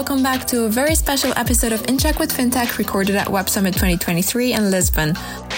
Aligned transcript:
welcome 0.00 0.22
back 0.22 0.46
to 0.46 0.64
a 0.64 0.68
very 0.70 0.94
special 0.94 1.30
episode 1.36 1.74
of 1.74 1.86
In 1.86 1.98
Check 1.98 2.18
with 2.18 2.34
FinTech 2.34 2.78
recorded 2.78 3.16
at 3.16 3.28
Web 3.28 3.50
Summit 3.50 3.74
2023 3.74 4.54
in 4.54 4.70
Lisbon. 4.70 5.14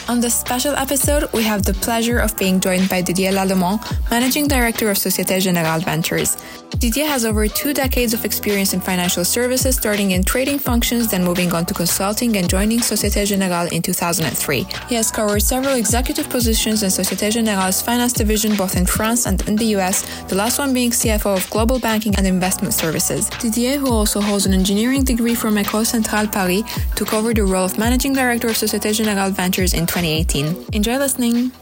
On 0.09 0.21
this 0.21 0.35
special 0.35 0.75
episode, 0.75 1.33
we 1.33 1.45
have 1.45 1.62
the 1.62 1.75
pleasure 1.75 2.19
of 2.19 2.37
being 2.37 2.59
joined 2.59 2.89
by 2.89 3.03
Didier 3.03 3.30
Lallemand, 3.30 3.80
Managing 4.11 4.48
Director 4.48 4.91
of 4.91 4.98
Societe 4.98 5.39
Generale 5.39 5.80
Ventures. 5.80 6.36
Didier 6.79 7.07
has 7.07 7.25
over 7.25 7.46
two 7.46 7.73
decades 7.73 8.12
of 8.12 8.25
experience 8.25 8.75
in 8.75 8.80
financial 8.80 9.25
services, 9.25 9.77
starting 9.77 10.11
in 10.11 10.25
trading 10.25 10.59
functions, 10.59 11.09
then 11.09 11.23
moving 11.23 11.53
on 11.53 11.64
to 11.67 11.75
consulting 11.75 12.36
and 12.36 12.49
joining 12.49 12.80
Societe 12.80 13.25
Generale 13.25 13.68
in 13.68 13.82
2003. 13.82 14.67
He 14.89 14.95
has 14.96 15.11
covered 15.11 15.41
several 15.43 15.75
executive 15.75 16.29
positions 16.29 16.82
in 16.82 16.91
Societe 16.91 17.30
Generale's 17.30 17.80
finance 17.80 18.12
division 18.12 18.57
both 18.57 18.77
in 18.77 18.87
France 18.87 19.27
and 19.27 19.41
in 19.48 19.55
the 19.55 19.66
US, 19.77 20.25
the 20.25 20.34
last 20.34 20.59
one 20.59 20.75
being 20.75 20.91
CFO 20.91 21.37
of 21.37 21.48
Global 21.50 21.79
Banking 21.79 22.17
and 22.17 22.26
Investment 22.26 22.75
Services. 22.75 23.29
Didier, 23.39 23.79
who 23.79 23.93
also 23.93 24.21
holds 24.21 24.46
an 24.46 24.53
engineering 24.53 25.04
degree 25.04 25.37
from 25.37 25.54
École 25.54 25.87
Centrale 25.87 26.26
Paris, 26.26 26.62
took 26.96 27.14
over 27.14 27.32
the 27.32 27.45
role 27.45 27.67
of 27.67 27.79
Managing 27.79 28.12
Director 28.12 28.48
of 28.48 28.57
Societe 28.57 28.93
Generale 28.93 29.31
Ventures 29.31 29.75
in 29.75 29.87
2018. 30.02 30.66
Enjoy 30.72 30.98
listening. 30.98 31.52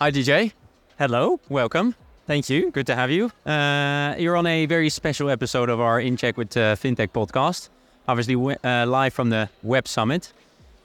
Hi, 0.00 0.12
DJ. 0.12 0.52
Hello. 0.96 1.40
Welcome. 1.48 1.96
Thank 2.24 2.48
you. 2.48 2.70
Good 2.70 2.86
to 2.86 2.94
have 2.94 3.10
you. 3.10 3.32
Uh, 3.44 4.14
you're 4.16 4.36
on 4.36 4.46
a 4.46 4.66
very 4.66 4.88
special 4.90 5.28
episode 5.28 5.68
of 5.68 5.80
our 5.80 6.00
In 6.00 6.16
Check 6.16 6.36
with 6.36 6.56
uh, 6.56 6.76
FinTech 6.76 7.08
podcast. 7.08 7.68
Obviously, 8.06 8.36
uh, 8.62 8.86
live 8.86 9.12
from 9.12 9.30
the 9.30 9.48
Web 9.64 9.88
Summit. 9.88 10.32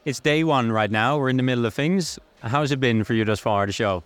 It's 0.03 0.19
day 0.19 0.43
one 0.43 0.71
right 0.71 0.89
now. 0.89 1.19
We're 1.19 1.29
in 1.29 1.37
the 1.37 1.43
middle 1.43 1.67
of 1.67 1.75
things. 1.75 2.17
How's 2.41 2.71
it 2.71 2.79
been 2.79 3.03
for 3.03 3.13
you 3.13 3.23
thus 3.23 3.39
far, 3.39 3.67
the 3.67 3.71
show? 3.71 4.01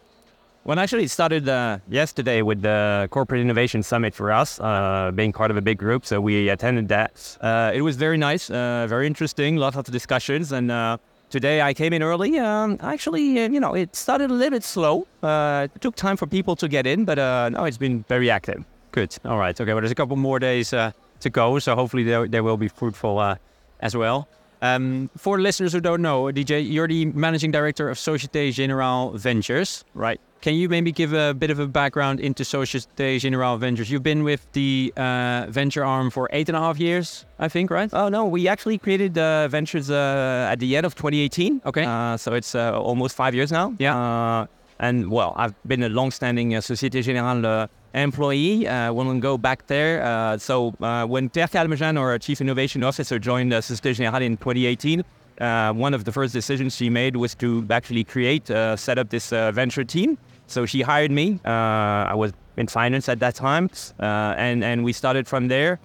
Well, 0.65 0.77
actually, 0.77 1.05
it 1.05 1.11
started 1.11 1.47
uh, 1.47 1.79
yesterday 1.87 2.41
with 2.41 2.63
the 2.63 3.07
Corporate 3.11 3.39
Innovation 3.39 3.81
Summit 3.81 4.13
for 4.13 4.29
us, 4.33 4.59
uh, 4.59 5.11
being 5.15 5.31
part 5.31 5.51
of 5.51 5.55
a 5.55 5.61
big 5.61 5.77
group. 5.77 6.05
So 6.05 6.19
we 6.19 6.49
attended 6.49 6.89
that. 6.89 7.37
Uh, 7.39 7.71
it 7.73 7.81
was 7.81 7.95
very 7.95 8.17
nice, 8.17 8.49
uh, 8.49 8.87
very 8.89 9.07
interesting, 9.07 9.55
lots 9.55 9.77
of 9.77 9.85
discussions. 9.85 10.51
And 10.51 10.69
uh, 10.69 10.97
today 11.29 11.61
I 11.61 11.73
came 11.73 11.93
in 11.93 12.03
early. 12.03 12.37
Um, 12.39 12.77
actually, 12.81 13.43
uh, 13.43 13.49
you 13.49 13.59
know, 13.59 13.73
it 13.73 13.95
started 13.95 14.31
a 14.31 14.33
little 14.33 14.57
bit 14.57 14.63
slow. 14.63 15.07
it 15.23 15.81
took 15.81 15.95
time 15.95 16.17
for 16.17 16.27
people 16.27 16.55
to 16.55 16.67
get 16.67 16.85
in, 16.87 17.05
but 17.05 17.19
uh, 17.19 17.49
no, 17.49 17.65
it's 17.65 17.77
been 17.77 18.03
very 18.07 18.29
active. 18.29 18.63
Good. 18.91 19.15
All 19.25 19.37
right. 19.37 19.59
Okay. 19.59 19.73
Well, 19.73 19.81
there's 19.81 19.91
a 19.91 19.95
couple 19.95 20.15
more 20.15 20.39
days 20.39 20.73
uh, 20.73 20.91
to 21.19 21.29
go. 21.29 21.59
So 21.59 21.75
hopefully 21.75 22.03
they, 22.03 22.27
they 22.27 22.41
will 22.41 22.57
be 22.57 22.67
fruitful 22.67 23.37
as 23.79 23.95
well. 23.95 24.27
Um, 24.61 25.09
for 25.17 25.39
listeners 25.39 25.73
who 25.73 25.81
don't 25.81 26.01
know, 26.01 26.23
DJ, 26.25 26.67
you're 26.69 26.87
the 26.87 27.05
managing 27.05 27.51
director 27.51 27.89
of 27.89 27.99
Societe 27.99 28.51
Generale 28.51 29.11
Ventures. 29.11 29.83
Right. 29.93 30.19
Can 30.41 30.53
you 30.53 30.69
maybe 30.69 30.91
give 30.91 31.13
a 31.13 31.33
bit 31.33 31.49
of 31.49 31.59
a 31.59 31.67
background 31.67 32.19
into 32.19 32.45
Societe 32.45 33.19
Generale 33.19 33.57
Ventures? 33.57 33.89
You've 33.89 34.03
been 34.03 34.23
with 34.23 34.51
the 34.53 34.93
uh, 34.95 35.47
venture 35.49 35.83
arm 35.83 36.09
for 36.09 36.29
eight 36.31 36.47
and 36.47 36.55
a 36.55 36.61
half 36.61 36.79
years, 36.79 37.25
I 37.39 37.47
think, 37.49 37.71
right? 37.71 37.89
Oh 37.93 38.07
no, 38.09 38.25
we 38.25 38.47
actually 38.47 38.77
created 38.77 39.17
uh, 39.17 39.47
Ventures 39.47 39.89
uh, 39.89 40.47
at 40.51 40.59
the 40.59 40.77
end 40.77 40.85
of 40.85 40.95
2018. 40.95 41.61
Okay. 41.65 41.83
Uh, 41.83 42.17
so 42.17 42.33
it's 42.33 42.55
uh, 42.55 42.79
almost 42.79 43.15
five 43.15 43.33
years 43.33 43.51
now. 43.51 43.75
Yeah. 43.79 43.97
Uh, 43.97 44.47
and 44.79 45.09
well, 45.09 45.33
I've 45.37 45.55
been 45.67 45.81
a 45.81 45.89
long-standing 45.89 46.59
Societe 46.61 47.01
Generale 47.01 47.67
employee. 47.93 48.67
Uh, 48.67 48.93
we'll 48.93 49.19
go 49.19 49.37
back 49.37 49.67
there. 49.67 50.03
Uh, 50.03 50.37
so 50.37 50.75
uh, 50.81 51.05
when 51.05 51.29
Claire 51.29 51.47
Calmejane, 51.47 51.99
our 51.99 52.17
Chief 52.19 52.41
Innovation 52.41 52.83
Officer, 52.83 53.19
joined 53.19 53.53
uh, 53.53 53.61
Societe 53.61 53.93
Generale 53.93 54.23
in 54.23 54.37
2018, 54.37 55.03
uh, 55.39 55.73
one 55.73 55.93
of 55.93 56.03
the 56.03 56.11
first 56.11 56.33
decisions 56.33 56.75
she 56.75 56.89
made 56.89 57.15
was 57.15 57.35
to 57.35 57.65
actually 57.69 58.03
create, 58.03 58.49
uh, 58.49 58.75
set 58.75 58.97
up 58.97 59.09
this 59.09 59.31
uh, 59.31 59.51
venture 59.51 59.83
team. 59.83 60.17
So 60.47 60.65
she 60.65 60.81
hired 60.81 61.11
me. 61.11 61.39
I 61.43 62.15
was 62.15 62.31
in 62.55 62.67
finance 62.67 63.09
at 63.09 63.19
that 63.19 63.35
time, 63.35 63.69
and 63.99 64.63
and 64.63 64.83
we 64.85 64.93
started 64.93 65.27
from 65.27 65.49
there. 65.49 65.77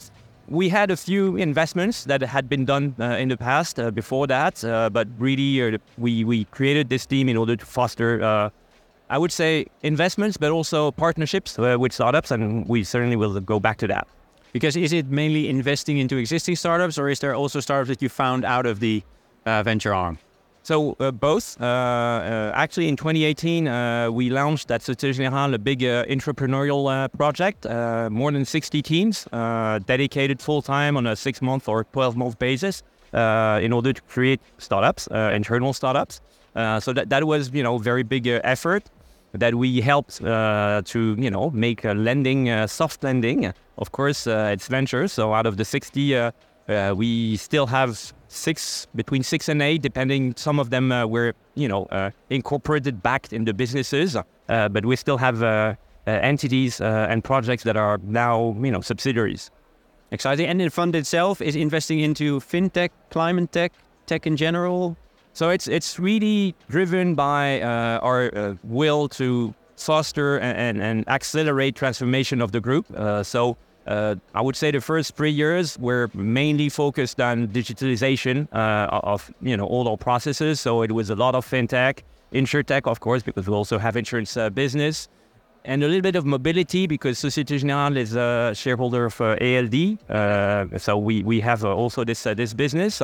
We 0.48 0.68
had 0.68 0.92
a 0.92 0.96
few 0.96 1.36
investments 1.36 2.04
that 2.04 2.22
had 2.22 2.48
been 2.48 2.64
done 2.64 2.94
in 3.18 3.28
the 3.28 3.36
past 3.36 3.80
before 3.92 4.28
that, 4.28 4.60
but 4.92 5.08
really 5.18 5.80
we 5.98 6.22
we 6.22 6.44
created 6.44 6.90
this 6.90 7.06
team 7.06 7.28
in 7.28 7.36
order 7.36 7.56
to 7.56 7.66
foster 7.66 8.52
I 9.12 9.18
would 9.18 9.30
say 9.30 9.66
investments, 9.82 10.38
but 10.38 10.50
also 10.50 10.90
partnerships 10.90 11.58
uh, 11.58 11.76
with 11.78 11.92
startups, 11.92 12.30
and 12.30 12.66
we 12.66 12.82
certainly 12.82 13.16
will 13.16 13.38
go 13.40 13.60
back 13.60 13.76
to 13.78 13.86
that. 13.88 14.08
Because 14.54 14.74
is 14.74 14.90
it 14.94 15.06
mainly 15.08 15.50
investing 15.50 15.98
into 15.98 16.16
existing 16.16 16.56
startups, 16.56 16.96
or 16.98 17.10
is 17.10 17.20
there 17.20 17.34
also 17.34 17.60
startups 17.60 17.88
that 17.88 18.00
you 18.00 18.08
found 18.08 18.46
out 18.46 18.64
of 18.64 18.80
the 18.80 19.02
uh, 19.44 19.62
venture 19.64 19.92
arm? 19.92 20.18
So 20.62 20.96
uh, 20.98 21.10
both. 21.10 21.60
Uh, 21.60 21.64
uh, 21.66 22.52
actually, 22.54 22.88
in 22.88 22.96
2018, 22.96 23.68
uh, 23.68 24.10
we 24.10 24.30
launched 24.30 24.70
at 24.70 24.80
Societe 24.80 25.18
Generale 25.18 25.52
a 25.52 25.58
big 25.58 25.80
entrepreneurial 25.80 27.12
project. 27.12 27.66
more 28.10 28.32
than 28.32 28.46
60 28.46 28.80
teams 28.80 29.26
dedicated 29.86 30.40
full 30.40 30.62
time 30.62 30.96
on 30.96 31.06
a 31.06 31.16
six 31.16 31.42
month 31.42 31.68
or 31.68 31.84
12 31.84 32.16
month 32.16 32.38
basis 32.38 32.82
in 33.12 33.72
order 33.74 33.92
to 33.92 34.00
create 34.08 34.40
startups, 34.56 35.06
internal 35.08 35.74
startups. 35.74 36.22
so 36.80 36.92
that 36.94 37.10
that 37.10 37.24
was 37.24 37.50
you 37.52 37.62
know 37.62 37.76
very 37.76 38.04
big 38.04 38.26
effort 38.26 38.84
that 39.32 39.54
we 39.54 39.80
helped 39.80 40.22
uh, 40.22 40.82
to 40.84 41.16
you 41.18 41.30
know 41.30 41.50
make 41.50 41.84
a 41.84 41.94
lending 41.94 42.50
uh, 42.50 42.66
soft 42.66 43.02
lending. 43.02 43.52
Of 43.78 43.92
course 43.92 44.26
uh, 44.26 44.50
it's 44.52 44.68
venture 44.68 45.08
so 45.08 45.32
out 45.32 45.46
of 45.46 45.56
the 45.56 45.64
60 45.64 46.16
uh, 46.16 46.30
uh, 46.68 46.94
we 46.96 47.36
still 47.36 47.66
have 47.66 48.12
six 48.28 48.86
between 48.94 49.22
six 49.22 49.48
and 49.48 49.60
eight 49.62 49.82
depending 49.82 50.34
some 50.36 50.60
of 50.60 50.70
them 50.70 50.92
uh, 50.92 51.06
were 51.06 51.34
you 51.54 51.68
know 51.68 51.86
incorporated 52.30 53.02
back 53.02 53.32
in 53.32 53.44
the 53.44 53.54
businesses 53.54 54.16
but 54.46 54.84
we 54.84 54.96
still 54.96 55.18
have 55.18 55.42
entities 56.06 56.80
and 56.80 57.24
projects 57.24 57.62
that 57.62 57.76
are 57.76 57.98
now 58.04 58.56
you 58.62 58.70
know 58.70 58.80
subsidiaries. 58.80 59.50
Exciting. 60.10 60.46
And 60.46 60.60
the 60.60 60.68
fund 60.68 60.94
itself 60.94 61.40
is 61.40 61.56
investing 61.56 62.00
into 62.00 62.38
fintech 62.40 62.90
climate 63.10 63.50
tech 63.50 63.72
tech 64.06 64.26
in 64.26 64.36
general 64.36 64.96
so 65.32 65.48
it's 65.50 65.66
it's 65.66 65.98
really 65.98 66.54
driven 66.68 67.14
by 67.14 67.60
uh, 67.60 67.98
our 68.00 68.30
uh, 68.36 68.54
will 68.64 69.08
to 69.08 69.54
foster 69.76 70.38
and, 70.38 70.80
and, 70.80 71.08
accelerate 71.08 71.74
transformation 71.74 72.40
of 72.40 72.52
the 72.52 72.60
group. 72.60 72.86
Uh, 72.94 73.22
so 73.22 73.56
uh, 73.86 74.14
I 74.34 74.40
would 74.40 74.54
say 74.54 74.70
the 74.70 74.80
first 74.80 75.16
three 75.16 75.30
years 75.30 75.76
were 75.78 76.08
mainly 76.14 76.68
focused 76.68 77.20
on 77.20 77.48
digitalization 77.48 78.46
uh, 78.52 79.00
of 79.02 79.32
you 79.40 79.56
know 79.56 79.66
all 79.66 79.88
our 79.88 79.96
processes. 79.96 80.60
So 80.60 80.82
it 80.82 80.92
was 80.92 81.10
a 81.10 81.16
lot 81.16 81.34
of 81.34 81.46
fintech, 81.46 82.00
insurtech, 82.32 82.86
of 82.86 83.00
course, 83.00 83.22
because 83.22 83.48
we 83.48 83.54
also 83.54 83.78
have 83.78 83.96
insurance 83.96 84.36
uh, 84.36 84.50
business. 84.50 85.08
And 85.64 85.84
a 85.84 85.86
little 85.86 86.02
bit 86.02 86.16
of 86.16 86.26
mobility 86.26 86.88
because 86.88 87.20
Societe 87.20 87.56
Generale 87.58 87.96
is 87.96 88.16
a 88.16 88.52
shareholder 88.52 89.04
of 89.06 89.20
ALD, 89.20 89.96
so 90.80 90.98
we, 90.98 91.22
we 91.22 91.38
have 91.38 91.64
also 91.64 92.02
this 92.02 92.24
this 92.24 92.52
business. 92.52 93.00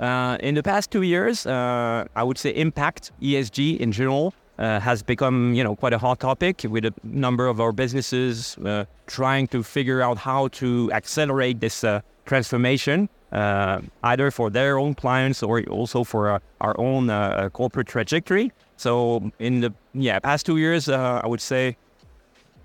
Uh, 0.00 0.38
in 0.40 0.54
the 0.54 0.62
past 0.62 0.90
two 0.90 1.02
years, 1.02 1.46
uh, 1.46 2.06
I 2.16 2.22
would 2.22 2.38
say 2.38 2.50
impact 2.50 3.12
ESG 3.20 3.78
in 3.78 3.92
general 3.92 4.32
uh, 4.58 4.80
has 4.80 5.02
become, 5.02 5.52
you 5.52 5.62
know, 5.62 5.76
quite 5.76 5.92
a 5.92 5.98
hot 5.98 6.20
topic 6.20 6.62
with 6.66 6.86
a 6.86 6.94
number 7.04 7.46
of 7.46 7.60
our 7.60 7.70
businesses 7.70 8.56
uh, 8.64 8.86
trying 9.06 9.46
to 9.48 9.62
figure 9.62 10.00
out 10.00 10.16
how 10.16 10.48
to 10.48 10.90
accelerate 10.92 11.60
this 11.60 11.84
uh, 11.84 12.00
transformation, 12.24 13.10
uh, 13.32 13.82
either 14.04 14.30
for 14.30 14.48
their 14.48 14.78
own 14.78 14.94
clients 14.94 15.42
or 15.42 15.62
also 15.64 16.02
for 16.02 16.40
our 16.62 16.80
own 16.80 17.50
corporate 17.50 17.86
trajectory. 17.86 18.52
So 18.78 19.30
in 19.38 19.60
the 19.60 19.74
yeah 19.92 20.18
past 20.18 20.46
two 20.46 20.56
years, 20.56 20.88
I 20.88 21.26
would 21.26 21.42
say 21.42 21.76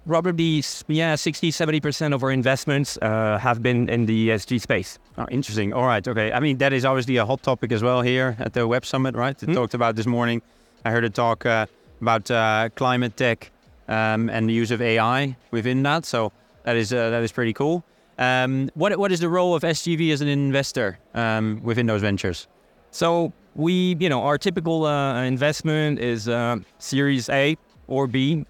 probably 0.07 0.63
yeah 0.87 1.15
60 1.15 1.51
70% 1.51 2.13
of 2.13 2.23
our 2.23 2.31
investments 2.31 2.97
uh, 3.01 3.37
have 3.37 3.61
been 3.61 3.89
in 3.89 4.05
the 4.05 4.29
ESG 4.29 4.61
space. 4.61 4.99
Oh, 5.17 5.25
interesting. 5.31 5.73
All 5.73 5.85
right 5.85 6.07
okay. 6.07 6.31
I 6.31 6.39
mean 6.39 6.57
that 6.57 6.73
is 6.73 6.85
obviously 6.85 7.17
a 7.17 7.25
hot 7.25 7.43
topic 7.43 7.71
as 7.71 7.83
well 7.83 8.01
here 8.01 8.35
at 8.39 8.53
the 8.53 8.67
web 8.67 8.85
summit 8.85 9.15
right? 9.15 9.37
Mm-hmm. 9.37 9.53
talked 9.53 9.73
about 9.73 9.95
this 9.95 10.05
morning. 10.05 10.41
I 10.83 10.91
heard 10.91 11.03
a 11.03 11.09
talk 11.09 11.45
uh, 11.45 11.65
about 12.01 12.29
uh, 12.29 12.69
climate 12.75 13.17
tech 13.17 13.51
um, 13.87 14.29
and 14.29 14.49
the 14.49 14.53
use 14.53 14.71
of 14.71 14.81
ai 14.81 15.35
within 15.51 15.83
that. 15.83 16.05
So 16.05 16.31
that 16.63 16.75
is 16.75 16.93
uh, 16.93 17.09
that 17.09 17.23
is 17.23 17.31
pretty 17.31 17.53
cool. 17.53 17.83
Um, 18.17 18.69
what 18.75 18.97
what 18.97 19.11
is 19.11 19.19
the 19.19 19.29
role 19.29 19.55
of 19.55 19.63
sgv 19.63 20.13
as 20.13 20.21
an 20.21 20.27
investor 20.27 20.99
um, 21.13 21.61
within 21.63 21.85
those 21.85 22.01
ventures? 22.01 22.47
So 22.91 23.33
we 23.55 23.95
you 23.99 24.09
know 24.09 24.21
our 24.21 24.37
typical 24.37 24.85
uh, 24.85 25.23
investment 25.23 25.99
is 25.99 26.29
uh, 26.29 26.57
series 26.79 27.29
a 27.29 27.57
or 27.87 28.07
b 28.07 28.45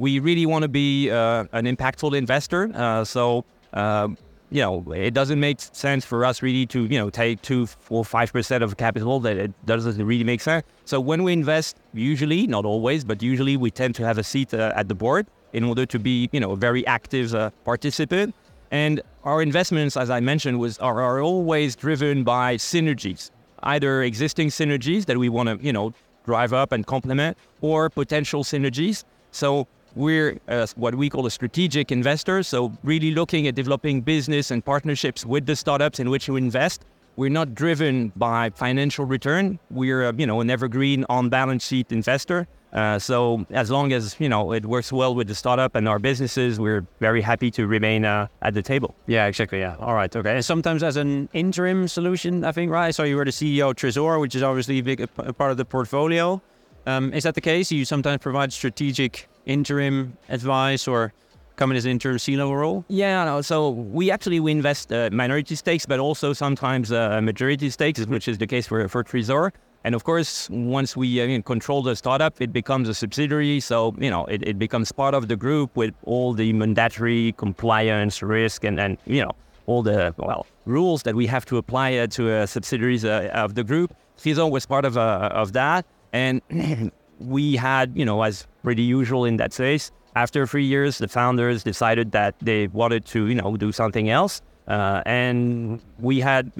we 0.00 0.18
really 0.18 0.46
want 0.46 0.62
to 0.62 0.68
be 0.68 1.10
uh, 1.10 1.44
an 1.52 1.66
impactful 1.66 2.16
investor. 2.16 2.70
Uh, 2.74 3.04
so, 3.04 3.44
uh, 3.74 4.08
you 4.50 4.62
know, 4.62 4.92
it 4.92 5.12
doesn't 5.12 5.38
make 5.38 5.60
sense 5.60 6.06
for 6.06 6.24
us 6.24 6.42
really 6.42 6.64
to, 6.66 6.86
you 6.86 6.98
know, 6.98 7.10
take 7.10 7.42
two, 7.42 7.66
four, 7.66 8.02
five 8.04 8.32
percent 8.32 8.64
of 8.64 8.78
capital. 8.78 9.20
That 9.20 9.36
it 9.36 9.52
doesn't 9.66 10.04
really 10.04 10.24
make 10.24 10.40
sense. 10.40 10.64
So 10.86 10.98
when 11.00 11.22
we 11.22 11.34
invest, 11.34 11.76
usually, 11.92 12.46
not 12.46 12.64
always, 12.64 13.04
but 13.04 13.22
usually, 13.22 13.56
we 13.58 13.70
tend 13.70 13.94
to 13.96 14.04
have 14.04 14.16
a 14.16 14.24
seat 14.24 14.54
uh, 14.54 14.72
at 14.74 14.88
the 14.88 14.94
board 14.94 15.26
in 15.52 15.64
order 15.64 15.84
to 15.84 15.98
be, 15.98 16.30
you 16.32 16.40
know, 16.40 16.52
a 16.52 16.56
very 16.56 16.84
active 16.86 17.34
uh, 17.34 17.50
participant. 17.64 18.34
And 18.70 19.02
our 19.24 19.42
investments, 19.42 19.96
as 19.96 20.08
I 20.08 20.20
mentioned, 20.20 20.58
was 20.58 20.78
are, 20.78 21.02
are 21.02 21.20
always 21.20 21.76
driven 21.76 22.24
by 22.24 22.56
synergies, 22.56 23.30
either 23.64 24.02
existing 24.02 24.48
synergies 24.48 25.04
that 25.04 25.18
we 25.18 25.28
want 25.28 25.48
to, 25.50 25.58
you 25.64 25.74
know, 25.74 25.92
drive 26.24 26.52
up 26.54 26.72
and 26.72 26.86
complement, 26.86 27.36
or 27.60 27.90
potential 27.90 28.44
synergies. 28.44 29.04
So 29.32 29.68
we're 29.94 30.38
uh, 30.48 30.66
what 30.76 30.94
we 30.94 31.10
call 31.10 31.26
a 31.26 31.30
strategic 31.30 31.92
investor. 31.92 32.42
So 32.42 32.72
really 32.82 33.12
looking 33.12 33.46
at 33.46 33.54
developing 33.54 34.00
business 34.00 34.50
and 34.50 34.64
partnerships 34.64 35.24
with 35.24 35.46
the 35.46 35.56
startups 35.56 36.00
in 36.00 36.10
which 36.10 36.28
we 36.28 36.38
invest. 36.38 36.84
We're 37.16 37.30
not 37.30 37.54
driven 37.54 38.12
by 38.16 38.50
financial 38.50 39.04
return. 39.04 39.58
We're, 39.70 40.06
uh, 40.06 40.12
you 40.16 40.26
know, 40.26 40.40
an 40.40 40.48
evergreen 40.48 41.04
on 41.08 41.28
balance 41.28 41.66
sheet 41.66 41.92
investor. 41.92 42.46
Uh, 42.72 42.98
so 42.98 43.44
as 43.50 43.68
long 43.68 43.92
as 43.92 44.14
you 44.20 44.28
know 44.28 44.52
it 44.52 44.64
works 44.64 44.92
well 44.92 45.12
with 45.14 45.26
the 45.26 45.34
startup 45.34 45.74
and 45.74 45.88
our 45.88 45.98
businesses, 45.98 46.60
we're 46.60 46.86
very 47.00 47.20
happy 47.20 47.50
to 47.50 47.66
remain 47.66 48.04
uh, 48.04 48.28
at 48.42 48.54
the 48.54 48.62
table. 48.62 48.94
Yeah, 49.06 49.26
exactly. 49.26 49.58
Yeah. 49.58 49.76
All 49.80 49.94
right. 49.94 50.14
Okay. 50.14 50.36
And 50.36 50.44
sometimes 50.44 50.82
as 50.82 50.96
an 50.96 51.28
interim 51.32 51.88
solution, 51.88 52.44
I 52.44 52.52
think, 52.52 52.70
right? 52.70 52.94
So 52.94 53.02
you 53.02 53.16
were 53.16 53.24
the 53.24 53.32
CEO 53.32 53.70
of 53.70 53.76
Treezor, 53.76 54.20
which 54.20 54.34
is 54.34 54.42
obviously 54.42 54.78
a 54.78 54.82
big 54.82 55.00
a 55.00 55.32
part 55.32 55.50
of 55.50 55.56
the 55.56 55.64
portfolio. 55.64 56.40
Um, 56.86 57.12
is 57.12 57.24
that 57.24 57.34
the 57.34 57.40
case? 57.40 57.70
You 57.70 57.84
sometimes 57.84 58.22
provide 58.22 58.52
strategic 58.52 59.28
interim 59.46 60.16
advice 60.28 60.88
or 60.88 61.12
come 61.56 61.70
in 61.70 61.76
as 61.76 61.84
an 61.84 61.90
interim 61.90 62.18
C-level 62.18 62.56
role? 62.56 62.84
Yeah, 62.88 63.24
no, 63.24 63.42
so 63.42 63.70
we 63.70 64.10
actually 64.10 64.40
we 64.40 64.50
invest 64.50 64.92
uh, 64.92 65.10
minority 65.12 65.54
stakes, 65.54 65.86
but 65.86 66.00
also 66.00 66.32
sometimes 66.32 66.90
uh, 66.90 67.20
majority 67.20 67.68
stakes, 67.70 68.04
which 68.06 68.28
is 68.28 68.38
the 68.38 68.46
case 68.46 68.66
for 68.66 68.88
for 68.88 69.04
Treezor. 69.04 69.52
And 69.82 69.94
of 69.94 70.04
course, 70.04 70.48
once 70.50 70.94
we 70.96 71.20
uh, 71.20 71.42
control 71.42 71.82
the 71.82 71.96
startup, 71.96 72.40
it 72.40 72.52
becomes 72.52 72.88
a 72.88 72.94
subsidiary. 72.94 73.60
So, 73.60 73.94
you 73.98 74.10
know, 74.10 74.26
it, 74.26 74.46
it 74.46 74.58
becomes 74.58 74.92
part 74.92 75.14
of 75.14 75.28
the 75.28 75.36
group 75.36 75.74
with 75.74 75.94
all 76.04 76.34
the 76.34 76.52
mandatory 76.52 77.32
compliance 77.38 78.22
risk 78.22 78.64
and, 78.64 78.78
and 78.78 78.98
you 79.06 79.22
know, 79.24 79.32
all 79.66 79.82
the, 79.82 80.14
well, 80.18 80.46
rules 80.66 81.02
that 81.04 81.14
we 81.14 81.26
have 81.28 81.46
to 81.46 81.56
apply 81.56 81.96
uh, 81.96 82.06
to 82.08 82.30
uh, 82.30 82.46
subsidiaries 82.46 83.06
uh, 83.06 83.30
of 83.32 83.54
the 83.54 83.64
group. 83.64 83.94
Treezor 84.18 84.50
was 84.50 84.66
part 84.66 84.84
of, 84.84 84.98
uh, 84.98 85.30
of 85.32 85.54
that. 85.54 85.86
And 86.12 86.40
we 87.18 87.56
had, 87.56 87.96
you 87.96 88.04
know, 88.04 88.22
as 88.22 88.46
pretty 88.62 88.82
usual 88.82 89.24
in 89.24 89.36
that 89.36 89.52
case, 89.52 89.90
after 90.16 90.46
three 90.46 90.64
years, 90.64 90.98
the 90.98 91.08
founders 91.08 91.62
decided 91.62 92.12
that 92.12 92.34
they 92.40 92.66
wanted 92.68 93.04
to, 93.06 93.28
you 93.28 93.34
know, 93.34 93.56
do 93.56 93.72
something 93.72 94.10
else. 94.10 94.42
Uh, 94.66 95.02
and 95.06 95.80
we 95.98 96.20
had 96.20 96.52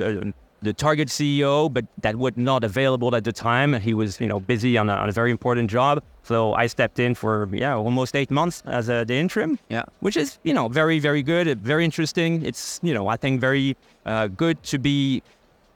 the 0.62 0.73
target 0.73 1.08
CEO, 1.08 1.73
but 1.73 1.85
that 2.02 2.17
was 2.17 2.37
not 2.37 2.64
available 2.64 3.14
at 3.14 3.25
the 3.25 3.32
time. 3.32 3.75
He 3.75 3.94
was, 3.94 4.20
you 4.20 4.26
know, 4.26 4.41
busy 4.41 4.76
on 4.76 4.88
a, 4.88 4.94
on 4.94 5.08
a 5.08 5.12
very 5.12 5.31
important 5.31 5.70
job. 5.70 6.03
So 6.23 6.53
I 6.55 6.67
stepped 6.67 6.99
in 6.99 7.14
for 7.14 7.49
yeah 7.53 7.75
almost 7.75 8.14
eight 8.14 8.31
months 8.31 8.62
as 8.67 8.88
a, 8.88 9.05
the 9.05 9.14
interim. 9.14 9.58
Yeah, 9.69 9.85
which 10.00 10.17
is 10.17 10.38
you 10.43 10.53
know 10.53 10.69
very 10.69 10.99
very 10.99 11.23
good, 11.23 11.61
very 11.61 11.85
interesting. 11.85 12.44
It's 12.44 12.79
you 12.82 12.93
know 12.93 13.08
I 13.08 13.17
think 13.17 13.41
very 13.41 13.76
uh, 14.06 14.26
good 14.29 14.62
to 14.64 14.79
be 14.79 15.23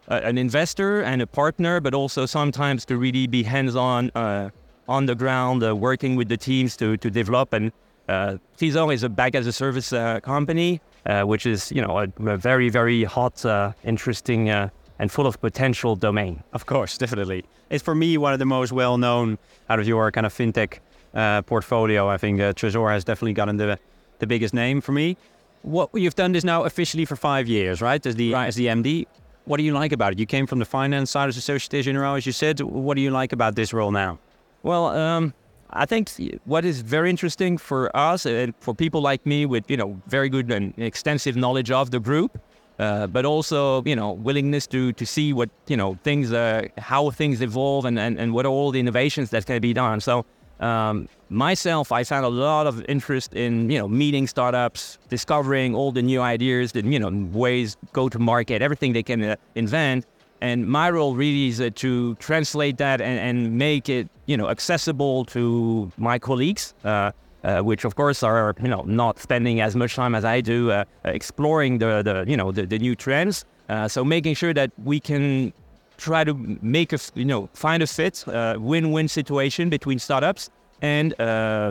an 0.08 0.38
investor 0.38 1.02
and 1.02 1.22
a 1.22 1.26
partner, 1.26 1.80
but 1.80 1.94
also 1.94 2.26
sometimes 2.26 2.84
to 2.86 2.96
really 2.96 3.26
be 3.26 3.42
hands 3.42 3.76
on 3.76 4.10
uh, 4.14 4.50
on 4.88 5.06
the 5.06 5.14
ground, 5.14 5.62
uh, 5.64 5.74
working 5.74 6.16
with 6.16 6.28
the 6.28 6.36
teams 6.36 6.76
to 6.76 6.96
to 6.96 7.10
develop. 7.10 7.52
And 7.52 7.72
uh, 8.08 8.36
is 8.60 9.02
a 9.02 9.08
bank 9.08 9.34
as 9.34 9.46
a 9.46 9.52
service 9.52 9.92
uh, 9.92 10.20
company 10.20 10.80
uh, 11.06 11.22
which 11.22 11.46
is 11.46 11.70
you 11.72 11.82
know 11.82 11.98
a, 11.98 12.08
a 12.26 12.36
very 12.36 12.68
very 12.68 13.04
hot, 13.04 13.44
uh, 13.44 13.72
interesting, 13.84 14.50
uh, 14.50 14.68
and 14.98 15.10
full 15.10 15.26
of 15.26 15.40
potential 15.40 15.96
domain. 15.96 16.42
Of 16.52 16.66
course, 16.66 16.98
definitely. 16.98 17.44
It's 17.70 17.82
for 17.82 17.94
me 17.94 18.16
one 18.18 18.32
of 18.32 18.38
the 18.38 18.46
most 18.46 18.72
well 18.72 18.98
known 18.98 19.38
out 19.68 19.80
of 19.80 19.86
your 19.86 20.10
kind 20.10 20.26
of 20.26 20.32
fintech 20.32 20.78
uh, 21.14 21.42
portfolio. 21.42 22.08
I 22.08 22.16
think 22.16 22.40
uh, 22.40 22.52
Treezor 22.52 22.90
has 22.90 23.04
definitely 23.04 23.34
gotten 23.34 23.56
the 23.56 23.78
the 24.18 24.26
biggest 24.26 24.54
name 24.54 24.80
for 24.80 24.92
me. 24.92 25.16
What 25.62 25.90
you've 25.94 26.14
done 26.14 26.32
this 26.32 26.44
now 26.44 26.64
officially 26.64 27.04
for 27.04 27.16
five 27.16 27.48
years, 27.48 27.80
right? 27.80 28.04
As 28.04 28.16
the 28.16 28.32
right. 28.32 28.46
as 28.46 28.56
the 28.56 28.66
MD. 28.66 29.06
What 29.44 29.58
do 29.58 29.62
you 29.62 29.72
like 29.72 29.92
about 29.92 30.12
it? 30.12 30.18
You 30.18 30.26
came 30.26 30.46
from 30.46 30.58
the 30.58 30.64
finance 30.64 31.10
side 31.10 31.28
of 31.28 31.34
the 31.34 31.40
Societe 31.40 31.82
Generale, 31.82 32.16
as 32.16 32.26
you 32.26 32.32
said. 32.32 32.60
What 32.60 32.94
do 32.94 33.02
you 33.02 33.10
like 33.10 33.32
about 33.32 33.56
this 33.56 33.72
role 33.72 33.90
now? 33.90 34.18
Well, 34.62 34.86
um, 34.86 35.34
I 35.70 35.84
think 35.86 36.10
what 36.44 36.64
is 36.64 36.80
very 36.80 37.10
interesting 37.10 37.58
for 37.58 37.94
us 37.94 38.24
and 38.24 38.54
for 38.60 38.74
people 38.74 39.02
like 39.02 39.26
me 39.26 39.44
with 39.44 39.70
you 39.70 39.76
know 39.76 40.00
very 40.06 40.28
good 40.28 40.50
and 40.50 40.72
extensive 40.78 41.36
knowledge 41.36 41.70
of 41.70 41.90
the 41.90 42.00
group, 42.00 42.40
uh, 42.78 43.06
but 43.08 43.26
also 43.26 43.82
you 43.84 43.96
know 43.96 44.12
willingness 44.12 44.66
to 44.68 44.92
to 44.92 45.04
see 45.04 45.32
what 45.32 45.50
you 45.66 45.76
know 45.76 45.98
things 46.04 46.32
uh, 46.32 46.68
how 46.78 47.10
things 47.10 47.42
evolve 47.42 47.84
and, 47.84 47.98
and 47.98 48.18
and 48.18 48.32
what 48.32 48.46
are 48.46 48.52
all 48.52 48.70
the 48.70 48.80
innovations 48.80 49.30
that 49.30 49.44
can 49.44 49.60
be 49.60 49.74
done. 49.74 50.00
So 50.00 50.24
um, 50.60 51.08
myself, 51.28 51.92
I 51.92 52.04
found 52.04 52.24
a 52.24 52.28
lot 52.28 52.66
of 52.66 52.84
interest 52.88 53.34
in 53.34 53.70
you 53.70 53.78
know 53.78 53.88
meeting 53.88 54.26
startups, 54.26 54.98
discovering 55.08 55.74
all 55.74 55.92
the 55.92 56.02
new 56.02 56.20
ideas, 56.20 56.72
the 56.72 56.82
you 56.84 56.98
know 56.98 57.10
ways 57.32 57.76
go 57.92 58.08
to 58.08 58.18
market, 58.18 58.62
everything 58.62 58.92
they 58.92 59.02
can 59.02 59.22
uh, 59.22 59.36
invent, 59.54 60.06
and 60.44 60.66
my 60.66 60.90
role 60.90 61.14
really 61.14 61.48
is 61.48 61.58
uh, 61.58 61.70
to 61.76 62.14
translate 62.16 62.76
that 62.76 63.00
and, 63.00 63.18
and, 63.18 63.56
make 63.58 63.88
it, 63.88 64.08
you 64.26 64.36
know, 64.36 64.50
accessible 64.50 65.24
to 65.26 65.90
my 65.96 66.18
colleagues, 66.18 66.74
uh, 66.84 67.12
uh, 67.44 67.60
which 67.60 67.86
of 67.86 67.94
course 67.94 68.22
are, 68.22 68.54
you 68.62 68.68
know, 68.68 68.82
not 68.82 69.18
spending 69.18 69.62
as 69.62 69.74
much 69.74 69.94
time 69.94 70.14
as 70.14 70.22
I 70.22 70.42
do 70.42 70.70
uh, 70.70 70.84
exploring 71.06 71.78
the, 71.78 72.02
the, 72.02 72.30
you 72.30 72.36
know, 72.36 72.52
the, 72.52 72.66
the 72.66 72.78
new 72.78 72.94
trends. 72.94 73.46
Uh, 73.70 73.88
so 73.88 74.04
making 74.04 74.34
sure 74.34 74.52
that 74.52 74.70
we 74.84 75.00
can 75.00 75.54
try 75.96 76.24
to 76.24 76.34
make 76.62 76.92
a, 76.92 76.98
you 77.14 77.24
know, 77.24 77.48
find 77.54 77.82
a 77.82 77.86
fit, 77.86 78.24
uh, 78.28 78.56
win-win 78.58 79.08
situation 79.08 79.68
between 79.70 79.98
startups 79.98 80.50
and 80.82 81.14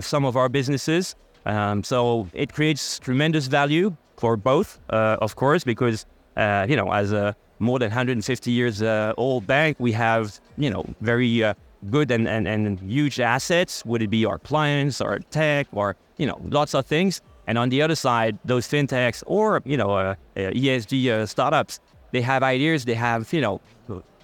some 0.04 0.26
of 0.26 0.36
our 0.36 0.50
businesses. 0.50 1.16
Um, 1.46 1.84
so 1.84 2.28
it 2.34 2.54
creates 2.54 3.00
tremendous 3.00 3.48
value 3.48 3.96
for 4.18 4.38
both, 4.38 4.80
of 4.90 5.36
course, 5.36 5.64
because 5.64 6.06
you 6.38 6.76
know, 6.76 6.92
as 6.92 7.12
a 7.12 7.36
more 7.64 7.80
than 7.80 7.90
150 7.90 8.52
years 8.52 8.82
uh, 8.82 9.14
old 9.18 9.48
bank, 9.48 9.78
we 9.80 9.92
have, 9.94 10.40
you 10.58 10.70
know, 10.70 10.86
very 11.02 11.44
uh, 11.44 11.54
good 11.90 12.12
and, 12.12 12.28
and, 12.28 12.48
and 12.48 12.80
huge 12.80 13.20
assets. 13.20 13.86
Would 13.86 14.02
it 14.02 14.10
be 14.10 14.26
our 14.26 14.38
clients, 14.38 15.02
our 15.02 15.20
tech, 15.20 15.68
or, 15.72 15.96
you 16.18 16.28
know, 16.28 16.40
lots 16.50 16.76
of 16.76 16.86
things. 16.86 17.22
And 17.48 17.58
on 17.58 17.70
the 17.70 17.82
other 17.82 17.96
side, 17.96 18.38
those 18.46 18.68
fintechs 18.68 19.24
or, 19.26 19.62
you 19.66 19.78
know, 19.78 19.92
uh, 19.92 20.16
uh 20.38 20.40
ESG 20.40 21.10
uh, 21.10 21.26
startups, 21.26 21.80
they 22.12 22.22
have 22.22 22.44
ideas, 22.44 22.86
they 22.86 22.94
have, 22.94 23.32
you 23.34 23.42
know, 23.42 23.62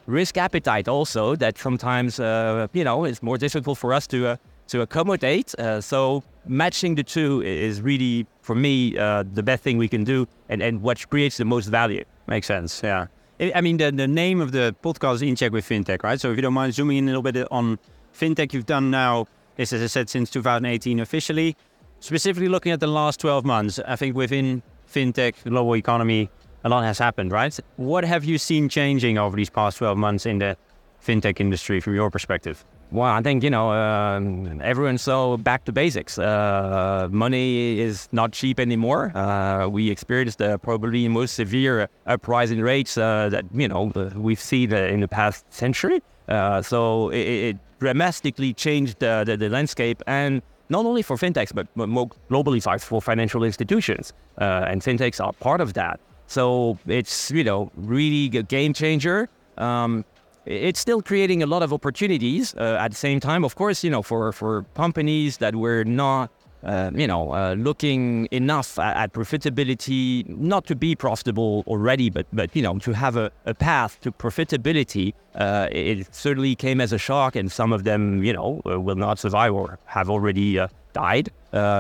risk 0.10 0.38
appetite 0.38 0.88
also 0.88 1.36
that 1.36 1.58
sometimes, 1.58 2.20
uh, 2.20 2.68
you 2.74 2.84
know, 2.84 3.06
it's 3.06 3.22
more 3.22 3.38
difficult 3.38 3.78
for 3.78 3.94
us 3.94 4.08
to, 4.08 4.28
uh, 4.28 4.36
to 4.68 4.82
accommodate. 4.82 5.54
Uh, 5.60 5.80
so 5.80 6.24
matching 6.46 6.96
the 6.96 7.04
two 7.04 7.42
is 7.42 7.82
really, 7.82 8.26
for 8.42 8.56
me, 8.56 8.98
uh, 8.98 9.24
the 9.34 9.44
best 9.44 9.64
thing 9.64 9.78
we 9.78 9.88
can 9.88 10.04
do 10.04 10.28
and, 10.50 10.62
and 10.62 10.82
what 10.82 11.08
creates 11.10 11.38
the 11.38 11.46
most 11.46 11.68
value. 11.68 12.04
Makes 12.28 12.48
sense, 12.48 12.82
yeah. 12.84 13.08
I 13.56 13.62
mean, 13.62 13.78
the, 13.78 13.92
the 13.92 14.08
name 14.08 14.42
of 14.42 14.52
the 14.52 14.76
podcast 14.84 15.16
is 15.16 15.22
In 15.22 15.36
Check 15.36 15.54
with 15.54 15.68
FinTech, 15.68 16.04
right? 16.04 16.20
So 16.20 16.32
if 16.32 16.36
you 16.36 16.42
don't 16.42 16.54
mind 16.54 16.74
zooming 16.74 16.98
in 16.98 17.04
a 17.06 17.08
little 17.08 17.24
bit 17.24 17.48
on 17.52 17.80
FinTech, 18.14 18.52
you've 18.52 18.66
done 18.66 18.92
now, 18.92 19.28
as 19.58 19.74
I 19.74 19.88
said, 19.88 20.10
since 20.10 20.30
2018 20.30 21.00
officially. 21.00 21.56
Specifically 22.02 22.50
looking 22.50 22.72
at 22.74 22.82
the 22.82 22.88
last 22.88 23.20
12 23.22 23.46
months, 23.46 23.80
I 23.88 23.96
think 23.96 24.16
within 24.16 24.62
FinTech, 24.92 25.36
global 25.46 25.76
economy, 25.76 26.30
a 26.64 26.70
lot 26.70 26.84
has 26.84 27.00
happened, 27.00 27.32
right? 27.32 27.58
What 27.78 28.04
have 28.04 28.26
you 28.26 28.38
seen 28.38 28.70
changing 28.70 29.18
over 29.18 29.36
these 29.36 29.50
past 29.50 29.78
12 29.78 29.98
months 29.98 30.26
in 30.26 30.40
the 30.40 30.58
FinTech 31.06 31.40
industry 31.40 31.80
from 31.80 31.96
your 31.96 32.10
perspective? 32.10 32.66
Well, 32.92 33.06
I 33.06 33.22
think 33.22 33.44
you 33.44 33.52
know 33.52 33.70
uh, 33.70 34.20
everyone's 34.64 35.04
so 35.04 35.38
back 35.38 35.64
to 35.66 35.72
basics. 35.72 36.18
Uh, 36.18 37.08
money 37.12 37.80
is 37.80 38.10
not 38.12 38.32
cheap 38.32 38.60
anymore. 38.60 39.16
Uh, 39.16 39.68
we 39.68 39.92
experienced 39.92 40.42
uh, 40.42 40.58
probably 40.58 41.08
most 41.08 41.36
severe 41.36 41.88
uprise 42.08 42.50
in 42.50 42.64
rates 42.64 42.98
uh, 42.98 43.30
that 43.30 43.46
you 43.54 43.68
know 43.68 43.92
we've 44.16 44.40
seen 44.40 44.74
in 44.74 45.02
the 45.02 45.08
past 45.08 45.46
century. 45.54 46.02
Uh, 46.28 46.64
so 46.64 47.10
it, 47.10 47.20
it, 47.20 47.58
dramatically 47.80 48.54
changed 48.54 49.00
the, 49.00 49.38
the, 49.40 49.48
landscape, 49.48 50.04
and 50.06 50.42
not 50.68 50.86
only 50.86 51.02
for 51.02 51.16
fintechs 51.16 51.54
but 51.56 51.66
more 51.76 52.10
globally 52.30 52.62
for 52.82 53.02
financial 53.02 53.42
institutions. 53.46 54.12
and 54.38 54.82
fintechs 54.82 55.24
are 55.24 55.32
part 55.34 55.62
of 55.62 55.76
that. 55.76 55.98
So 56.30 56.78
it's 56.88 57.32
you 57.32 57.44
know 57.44 57.72
really 57.76 58.38
a 58.38 58.44
game 58.44 58.74
changer. 58.74 59.28
Um, 59.58 60.06
it's 60.46 60.80
still 60.80 61.02
creating 61.02 61.44
a 61.44 61.46
lot 61.46 61.64
of 61.64 61.74
opportunities 61.74 62.56
uh, 62.56 62.78
at 62.80 62.92
the 62.92 62.98
same 62.98 63.20
time. 63.20 63.44
Of 63.44 63.56
course, 63.56 63.84
you 63.84 63.90
know, 63.90 64.02
for, 64.02 64.32
for 64.32 64.64
companies 64.74 65.38
that 65.38 65.56
were 65.56 65.84
not, 65.84 66.32
uh, 66.64 66.92
you 66.96 67.06
know, 67.06 67.34
uh, 67.34 67.56
looking 67.58 68.28
enough 68.32 68.80
at, 68.80 68.98
at, 68.98 69.14
profitability, 69.14 70.28
not 70.28 70.66
to 70.66 70.76
be 70.76 70.96
profitable 70.96 71.64
already, 71.68 72.10
but, 72.10 72.26
but 72.34 72.56
you 72.56 72.64
know, 72.64 72.80
to 72.80 72.94
have 72.94 73.16
a, 73.16 73.32
a 73.46 73.54
path 73.54 74.00
to 74.02 74.12
profitability, 74.12 75.14
uh, 75.36 75.68
it 75.72 76.14
certainly 76.16 76.56
came 76.56 76.82
as 76.82 76.94
a 76.94 76.98
shock. 76.98 77.36
And 77.36 77.52
some 77.52 77.72
of 77.72 77.84
them, 77.84 78.24
you 78.24 78.34
know, 78.34 78.62
uh, 78.66 78.80
will 78.80 78.96
not 78.96 79.20
survive 79.20 79.54
or 79.54 79.78
have 79.86 80.10
already 80.10 80.58
uh, 80.58 80.68
died 80.94 81.30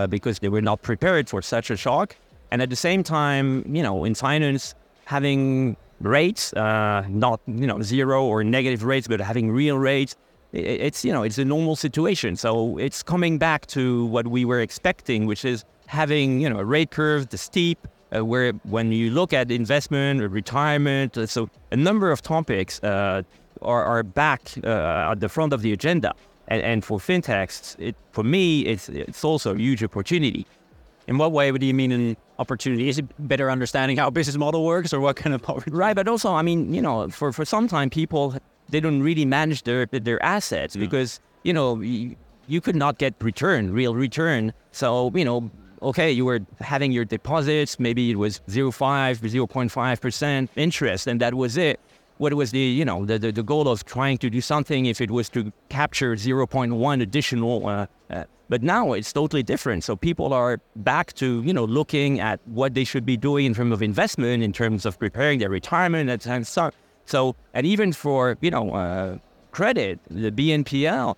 because 0.10 0.40
they 0.40 0.50
were 0.50 0.62
not 0.62 0.82
prepared 0.82 1.28
for 1.28 1.42
such 1.42 1.72
a 1.72 1.78
shock. 1.78 2.16
And 2.52 2.62
at 2.62 2.70
the 2.70 2.76
same 2.76 3.04
time, 3.04 3.64
you 3.76 3.84
know, 3.84 4.04
in 4.04 4.16
finance, 4.16 4.76
having 5.06 5.78
rates, 6.02 6.54
uh, 6.54 7.06
not 7.10 7.40
you 7.48 7.68
know 7.68 7.82
zero 7.82 8.24
or 8.24 8.44
negative 8.44 8.84
rates, 8.84 9.08
but 9.08 9.20
having 9.20 9.52
real 9.52 9.78
rates. 9.78 10.16
It's 10.52 11.06
you 11.06 11.12
know 11.12 11.24
it's 11.24 11.38
a 11.38 11.46
normal 11.46 11.76
situation. 11.76 12.36
So 12.36 12.78
it's 12.78 13.04
coming 13.04 13.38
back 13.38 13.68
to 13.68 14.06
what 14.08 14.28
we 14.28 14.46
were 14.46 14.60
expecting, 14.60 15.26
which 15.26 15.46
is 15.46 15.64
having 15.88 16.42
you 16.42 16.50
know 16.50 16.60
a 16.60 16.66
rate 16.66 16.92
curve, 16.92 17.30
the 17.30 17.38
steep, 17.38 17.88
uh, 18.16 18.26
where 18.26 18.54
when 18.64 18.92
you 18.92 19.12
look 19.12 19.34
at 19.34 19.52
investment 19.52 20.22
or 20.22 20.30
retirement, 20.30 21.18
uh, 21.18 21.28
so 21.28 21.50
a 21.72 21.76
number 21.76 22.12
of 22.12 22.22
topics 22.22 22.82
uh, 22.84 23.22
are, 23.62 23.84
are 23.84 24.04
back 24.04 24.42
uh, 24.64 25.12
at 25.12 25.20
the 25.20 25.30
front 25.30 25.54
of 25.54 25.62
the 25.62 25.72
agenda. 25.72 26.14
And, 26.48 26.64
and 26.64 26.86
for 26.86 26.98
fintechs, 26.98 27.76
it, 27.78 27.96
for 28.12 28.24
me, 28.24 28.62
it's 28.62 28.90
it's 28.90 29.24
also 29.24 29.54
a 29.54 29.58
huge 29.58 29.84
opportunity. 29.84 30.48
In 31.08 31.18
what 31.18 31.32
way 31.32 31.52
do 31.52 31.66
you 31.66 31.74
mean 31.74 31.92
an 31.92 32.18
opportunity? 32.40 32.90
Is 32.90 32.98
it 32.98 33.06
better 33.28 33.52
understanding 33.52 33.98
how 33.98 34.10
business 34.10 34.38
model 34.38 34.66
works, 34.66 34.94
or 34.94 35.00
what 35.00 35.16
kind 35.16 35.34
of 35.36 35.44
opportunity? 35.44 35.78
Right, 35.78 35.96
but 35.96 36.08
also, 36.08 36.34
I 36.34 36.42
mean, 36.42 36.74
you 36.74 36.82
know, 36.82 37.10
for 37.10 37.32
for 37.32 37.46
some 37.46 37.68
time, 37.68 37.90
people 37.90 38.36
they 38.70 38.80
don't 38.80 39.02
really 39.04 39.26
manage 39.26 39.64
their 39.64 39.86
their 39.86 40.22
assets 40.24 40.76
Yeah. 40.76 40.82
because 40.86 41.20
you 41.44 41.54
know 41.54 41.80
you, 41.82 42.16
you 42.48 42.62
could 42.62 42.76
not 42.76 42.98
get 42.98 43.14
return, 43.22 43.72
real 43.74 43.94
return. 43.96 44.54
So 44.72 45.12
you 45.16 45.26
know, 45.26 45.52
okay, 45.82 46.12
you 46.12 46.26
were 46.26 46.40
having 46.60 46.92
your 46.92 47.06
deposits, 47.06 47.80
maybe 47.80 48.12
it 48.12 48.18
was 48.18 48.42
0.5, 48.48 49.20
0.5 49.20 50.02
percent 50.02 50.50
interest, 50.56 51.08
and 51.08 51.20
that 51.22 51.34
was 51.34 51.58
it. 51.58 51.80
What 52.18 52.34
was 52.34 52.52
the 52.52 52.60
you 52.60 52.86
know 52.86 53.06
the, 53.06 53.18
the 53.18 53.32
the 53.32 53.44
goal 53.44 53.68
of 53.68 53.86
trying 53.86 54.18
to 54.20 54.30
do 54.30 54.42
something 54.42 54.86
if 54.86 55.00
it 55.02 55.10
was 55.12 55.30
to 55.30 55.52
capture 55.70 56.16
0.1 56.16 57.02
additional? 57.02 57.66
Uh, 57.68 57.86
uh, 58.10 58.24
but 58.50 58.62
now 58.64 58.94
it's 58.94 59.14
totally 59.14 59.44
different. 59.44 59.84
So 59.84 59.96
people 59.96 60.34
are 60.34 60.60
back 60.76 61.14
to 61.14 61.42
you 61.44 61.54
know 61.54 61.66
looking 61.66 62.20
at 62.20 62.40
what 62.46 62.74
they 62.74 62.84
should 62.84 63.06
be 63.06 63.16
doing 63.18 63.46
in 63.46 63.54
terms 63.54 63.72
of 63.74 63.82
investment, 63.82 64.44
in 64.44 64.52
terms 64.52 64.86
of 64.86 64.98
preparing 65.00 65.40
their 65.40 65.50
retirement, 65.50 66.10
and- 66.10 66.46
so 66.48 66.72
so, 67.06 67.36
and 67.54 67.66
even 67.66 67.94
for 67.94 68.38
you 68.42 68.52
know 68.52 68.72
uh, 68.72 69.18
credit, 69.52 70.00
the 70.10 70.32
BNPL, 70.32 71.16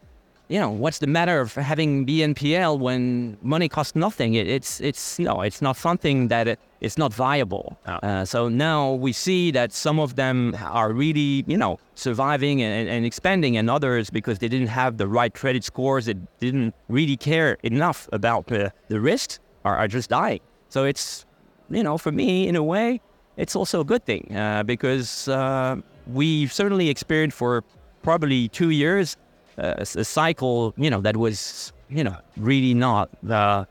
you 0.52 0.60
know, 0.60 0.70
what's 0.70 1.00
the 1.00 1.08
matter 1.08 1.40
of 1.40 1.54
having 1.56 2.06
BNPL 2.06 2.78
when 2.78 3.38
money 3.42 3.70
costs 3.70 3.96
nothing? 3.96 4.34
It, 4.34 4.48
it's 4.48 4.82
it's 4.82 5.18
no, 5.18 5.40
it's 5.42 5.62
not 5.62 5.78
something 5.78 6.28
that 6.28 6.46
it, 6.46 6.60
it's 6.82 6.98
not 6.98 7.14
viable. 7.14 7.80
Ah. 7.86 8.00
Uh, 8.04 8.26
so 8.26 8.50
now 8.50 8.92
we 8.92 9.14
see 9.14 9.52
that 9.52 9.72
some 9.72 9.98
of 9.98 10.18
them 10.18 10.54
are 10.62 10.92
really 10.92 11.46
you 11.48 11.58
know 11.58 11.80
surviving 11.96 12.62
and, 12.62 12.90
and 12.90 13.06
expanding, 13.06 13.56
and 13.56 13.70
others 13.70 14.10
because 14.10 14.40
they 14.40 14.50
didn't 14.50 14.68
have 14.82 14.98
the 14.98 15.08
right 15.08 15.34
credit 15.34 15.64
scores, 15.64 16.06
they 16.08 16.16
didn't 16.40 16.76
really 16.90 17.16
care 17.16 17.58
enough 17.64 18.10
about 18.12 18.52
uh, 18.52 18.70
the 18.90 19.00
risks, 19.00 19.40
are, 19.64 19.78
are 19.78 19.88
just 19.88 20.10
dying. 20.10 20.42
So 20.68 20.84
it's 20.84 21.26
you 21.70 21.82
know, 21.82 21.98
for 21.98 22.12
me, 22.12 22.50
in 22.50 22.58
a 22.58 22.64
way, 22.64 23.00
it's 23.38 23.56
also 23.56 23.80
a 23.80 23.86
good 23.86 24.04
thing 24.06 24.36
uh, 24.36 24.64
because 24.64 25.30
uh, 25.30 25.78
we 26.08 26.48
certainly 26.48 26.90
experienced 26.90 27.38
for 27.38 27.64
probably 28.04 28.50
two 28.50 28.72
years 28.72 29.16
a, 29.58 29.82
a 29.82 30.04
cycle, 30.04 30.74
you 30.78 30.90
know, 30.90 31.02
that 31.02 31.18
was, 31.18 31.74
you 31.90 32.04
know, 32.04 32.16
really 32.38 32.74
not, 32.74 33.10
uh, 33.30 33.66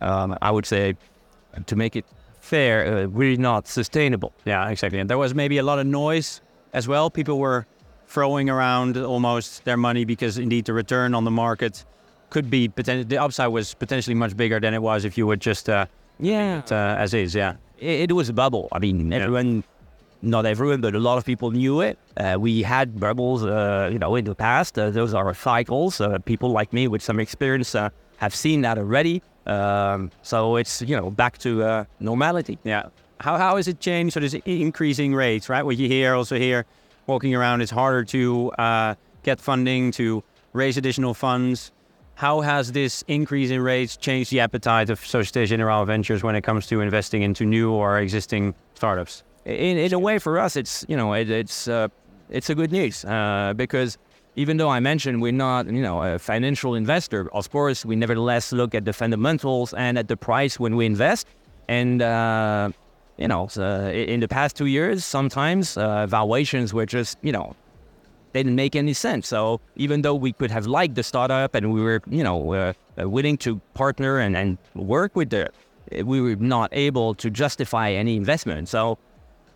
um, 0.00 0.36
I 0.42 0.50
would 0.50 0.66
say, 0.66 0.96
to 1.66 1.76
make 1.76 1.96
it 1.96 2.04
fair, 2.40 2.86
uh, 2.86 3.06
really 3.06 3.36
not 3.36 3.68
sustainable. 3.68 4.32
Yeah, 4.44 4.68
exactly. 4.68 4.98
And 4.98 5.08
there 5.08 5.18
was 5.18 5.34
maybe 5.34 5.58
a 5.58 5.62
lot 5.62 5.78
of 5.78 5.86
noise 5.86 6.40
as 6.72 6.88
well. 6.88 7.10
People 7.10 7.38
were 7.38 7.66
throwing 8.06 8.50
around 8.50 8.96
almost 8.96 9.64
their 9.64 9.76
money 9.76 10.04
because 10.04 10.38
indeed 10.38 10.64
the 10.66 10.72
return 10.72 11.14
on 11.14 11.24
the 11.24 11.30
market 11.30 11.84
could 12.30 12.50
be 12.50 12.68
potentially 12.68 13.04
the 13.04 13.18
upside 13.18 13.48
was 13.52 13.74
potentially 13.74 14.14
much 14.14 14.36
bigger 14.36 14.58
than 14.60 14.74
it 14.74 14.82
was 14.82 15.04
if 15.04 15.16
you 15.18 15.26
would 15.26 15.40
just 15.40 15.68
uh, 15.68 15.86
Yeah, 16.18 16.62
uh, 16.70 16.74
as 16.74 17.14
is. 17.14 17.34
Yeah. 17.34 17.54
it, 17.78 18.10
it 18.10 18.12
was 18.14 18.28
a 18.28 18.32
bubble. 18.32 18.68
I 18.72 18.78
mean, 18.78 19.12
everyone, 19.12 19.64
not 20.22 20.46
everyone, 20.46 20.80
but 20.80 20.94
a 20.94 21.00
lot 21.00 21.18
of 21.18 21.24
people 21.24 21.50
knew 21.50 21.80
it. 21.80 21.98
Uh, 22.16 22.36
we 22.38 22.62
had 22.62 22.98
bubbles, 22.98 23.44
uh, 23.44 23.90
you 23.92 23.98
know, 23.98 24.14
in 24.14 24.24
the 24.24 24.34
past. 24.34 24.78
Uh, 24.78 24.90
those 24.90 25.12
are 25.12 25.34
cycles. 25.34 26.00
Uh, 26.00 26.18
people 26.20 26.50
like 26.50 26.72
me 26.72 26.88
with 26.88 27.02
some 27.02 27.18
experience 27.18 27.74
uh, 27.74 27.90
have 28.18 28.34
seen 28.34 28.62
that 28.62 28.78
already. 28.78 29.22
Um, 29.46 30.12
so 30.22 30.56
it's 30.56 30.82
you 30.82 30.96
know 30.96 31.10
back 31.10 31.38
to 31.38 31.64
uh, 31.64 31.84
normality. 31.98 32.58
Yeah. 32.62 32.88
How 33.18 33.36
how 33.36 33.56
has 33.56 33.66
it 33.68 33.80
changed? 33.80 34.14
So 34.14 34.20
there's 34.20 34.34
increasing 34.34 35.14
rates, 35.14 35.48
right? 35.48 35.64
What 35.64 35.76
you 35.76 35.88
hear 35.88 36.14
also 36.14 36.38
here, 36.38 36.64
walking 37.06 37.34
around, 37.34 37.60
it's 37.60 37.70
harder 37.70 38.04
to 38.04 38.52
uh, 38.52 38.94
get 39.24 39.40
funding 39.40 39.90
to 39.92 40.22
raise 40.52 40.76
additional 40.76 41.14
funds. 41.14 41.72
How 42.14 42.40
has 42.40 42.72
this 42.72 43.02
increase 43.08 43.50
in 43.50 43.60
rates 43.60 43.96
changed 43.96 44.30
the 44.30 44.40
appetite 44.40 44.90
of 44.90 45.04
Societe 45.04 45.46
Generale 45.46 45.84
Ventures 45.84 46.22
when 46.22 46.36
it 46.36 46.42
comes 46.42 46.66
to 46.68 46.80
investing 46.80 47.22
into 47.22 47.44
new 47.44 47.72
or 47.72 47.98
existing 47.98 48.54
startups? 48.74 49.24
In, 49.44 49.78
in 49.78 49.92
a 49.92 49.98
way 49.98 50.18
for 50.18 50.38
us 50.38 50.56
it's 50.56 50.84
you 50.88 50.96
know 50.96 51.12
it, 51.12 51.30
it's 51.30 51.68
uh, 51.68 51.88
it's 52.30 52.50
a 52.50 52.54
good 52.54 52.72
news 52.72 53.04
uh, 53.04 53.52
because 53.56 53.98
even 54.36 54.56
though 54.56 54.70
I 54.70 54.80
mentioned 54.80 55.20
we're 55.20 55.32
not 55.32 55.66
you 55.66 55.82
know 55.82 56.02
a 56.02 56.18
financial 56.18 56.74
investor 56.74 57.28
of 57.34 57.50
course 57.50 57.84
we 57.84 57.96
nevertheless 57.96 58.52
look 58.52 58.74
at 58.74 58.84
the 58.84 58.92
fundamentals 58.92 59.74
and 59.74 59.98
at 59.98 60.08
the 60.08 60.16
price 60.16 60.58
when 60.58 60.76
we 60.76 60.86
invest 60.86 61.26
and 61.68 62.02
uh, 62.02 62.70
you 63.18 63.28
know 63.28 63.46
so 63.48 63.88
in 63.88 64.20
the 64.20 64.28
past 64.28 64.56
two 64.56 64.66
years 64.66 65.04
sometimes 65.04 65.76
uh, 65.76 66.06
valuations 66.06 66.72
were 66.72 66.86
just 66.86 67.18
you 67.22 67.32
know 67.32 67.54
they 68.32 68.42
didn't 68.42 68.56
make 68.56 68.74
any 68.74 68.92
sense. 68.94 69.28
So 69.28 69.60
even 69.76 70.02
though 70.02 70.14
we 70.14 70.32
could 70.32 70.50
have 70.50 70.66
liked 70.66 70.94
the 70.94 71.02
startup 71.02 71.54
and 71.54 71.72
we 71.72 71.82
were, 71.82 72.02
you 72.08 72.24
know, 72.24 72.52
uh, 72.52 72.72
uh, 73.00 73.08
willing 73.08 73.36
to 73.38 73.60
partner 73.74 74.18
and, 74.18 74.36
and 74.36 74.58
work 74.74 75.14
with 75.14 75.30
the, 75.30 75.50
we 76.04 76.20
were 76.20 76.36
not 76.36 76.70
able 76.72 77.14
to 77.16 77.30
justify 77.30 77.90
any 77.90 78.16
investment. 78.16 78.68
So 78.68 78.98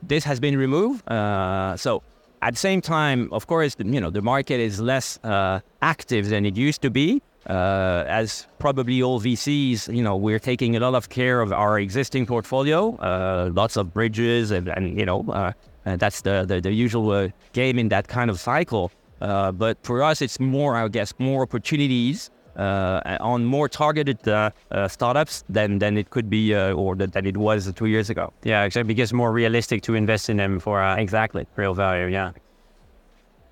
this 0.09 0.25
has 0.25 0.41
been 0.41 0.57
removed. 0.57 1.09
Uh, 1.09 1.77
so 1.77 2.03
at 2.43 2.55
the 2.55 2.59
same 2.59 2.81
time, 2.81 3.29
of 3.33 3.47
course, 3.47 3.77
you 3.79 4.01
know, 4.01 4.11
the 4.11 4.23
market 4.23 4.61
is 4.61 4.81
less 4.81 5.19
uh, 5.25 5.61
active 5.83 6.29
than 6.29 6.45
it 6.47 6.57
used 6.57 6.83
to 6.83 6.91
be. 6.91 7.23
Uh, 7.49 8.05
as 8.09 8.49
probably 8.59 9.01
all 9.01 9.21
VCs, 9.21 9.95
you 9.95 10.03
know, 10.03 10.17
we're 10.17 10.41
taking 10.41 10.75
a 10.75 10.81
lot 10.81 10.97
of 10.97 11.09
care 11.11 11.41
of 11.41 11.53
our 11.53 11.79
existing 11.79 12.27
portfolio, 12.27 12.97
uh, 12.97 13.51
lots 13.53 13.77
of 13.77 13.95
bridges, 13.95 14.51
and, 14.51 14.67
and 14.69 14.99
you 14.99 15.07
know, 15.07 15.25
uh, 15.29 15.53
and 15.85 16.01
that's 16.01 16.23
the, 16.23 16.45
the, 16.45 16.61
the 16.61 16.73
usual 16.73 17.09
uh, 17.13 17.29
game 17.53 17.79
in 17.79 17.89
that 17.89 18.09
kind 18.09 18.31
of 18.31 18.41
cycle. 18.41 18.91
But 19.21 19.79
for 19.85 20.03
us, 20.03 20.21
it's 20.23 20.41
more, 20.41 20.77
I 20.77 20.89
guess, 20.89 21.15
more 21.21 21.43
opportunities 21.43 22.31
on 22.61 23.45
more 23.45 23.69
targeted 23.69 24.27
uh, 24.29 24.51
uh, 24.71 24.89
startups 24.89 25.45
than, 25.49 25.79
than 25.79 25.97
it 25.97 26.11
could 26.11 26.31
be 26.31 26.55
uh, 26.55 26.73
or 26.73 26.97
that, 26.97 27.13
than 27.13 27.27
it 27.27 27.37
was 27.37 27.73
two 27.75 27.87
years 27.87 28.11
ago. 28.11 28.33
Yeah, 28.43 28.65
exactly. 28.65 28.95
Because 28.95 29.11
it's 29.11 29.13
more 29.13 29.33
realistic 29.33 29.83
to 29.83 29.95
invest 29.95 30.29
in 30.31 30.37
them 30.37 30.59
for 30.59 30.83
uh, 30.83 30.97
Exactly. 30.97 31.47
real 31.57 31.75
value. 31.75 32.07
Yeah. 32.07 32.33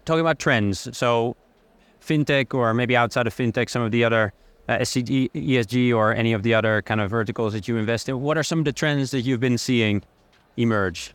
Talking 0.05 0.21
about 0.21 0.39
trends, 0.39 0.97
so 0.97 1.37
fintech 2.01 2.53
or 2.55 2.75
maybe 2.75 2.97
outside 2.97 3.27
of 3.27 3.35
fintech, 3.35 3.71
some 3.71 3.83
of 3.83 3.91
the 3.91 4.05
other 4.05 4.33
uh, 4.69 4.79
SCG, 4.79 5.31
ESG 5.33 5.95
or 5.95 6.15
any 6.15 6.33
of 6.33 6.43
the 6.43 6.55
other 6.55 6.83
kind 6.83 7.01
of 7.01 7.11
verticals 7.11 7.53
that 7.53 7.69
you 7.69 7.77
invest 7.77 8.09
in. 8.09 8.21
What 8.21 8.37
are 8.39 8.43
some 8.43 8.59
of 8.59 8.65
the 8.65 8.73
trends 8.73 9.11
that 9.13 9.23
you've 9.23 9.41
been 9.41 9.59
seeing 9.59 10.03
emerge? 10.57 11.15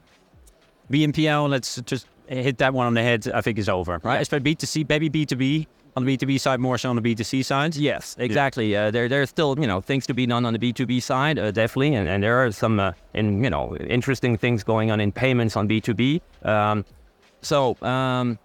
BNPL, 0.92 1.50
let's 1.50 1.80
just 1.82 2.08
hit 2.28 2.58
that 2.60 2.74
one 2.74 2.88
on 2.88 2.94
the 2.96 3.04
head. 3.04 3.28
I 3.34 3.42
think 3.42 3.58
is 3.60 3.70
over, 3.70 4.00
right? 4.04 4.16
Yeah. 4.16 4.22
Especially 4.22 4.56
B2C, 4.56 4.90
maybe 4.90 5.10
B2B 5.10 5.68
on 5.96 6.06
the 6.06 6.18
B2B 6.18 6.40
side 6.40 6.60
more 6.60 6.78
so 6.78 6.90
on 6.90 6.96
the 6.96 7.02
B2C 7.02 7.44
side. 7.44 7.76
Yes, 7.76 8.16
exactly. 8.20 8.76
Uh, 8.76 8.92
there, 8.92 9.08
there's 9.08 9.30
still 9.30 9.56
you 9.60 9.68
know 9.68 9.82
things 9.82 10.06
to 10.08 10.14
be 10.14 10.26
done 10.26 10.46
on 10.46 10.54
the 10.54 10.60
B2B 10.60 11.02
side, 11.02 11.40
uh, 11.40 11.52
definitely, 11.52 11.96
and, 11.96 12.08
and 12.08 12.24
there 12.24 12.44
are 12.44 12.52
some 12.52 12.80
uh, 12.80 12.92
in 13.14 13.44
you 13.44 13.50
know 13.50 13.76
interesting 13.78 14.38
things 14.38 14.64
going 14.64 14.92
on 14.92 15.00
in 15.00 15.12
payments 15.12 15.56
on 15.56 15.68
B2B. 15.68 16.22
Um, 16.44 16.86
so 17.42 17.78
um, 17.82 18.38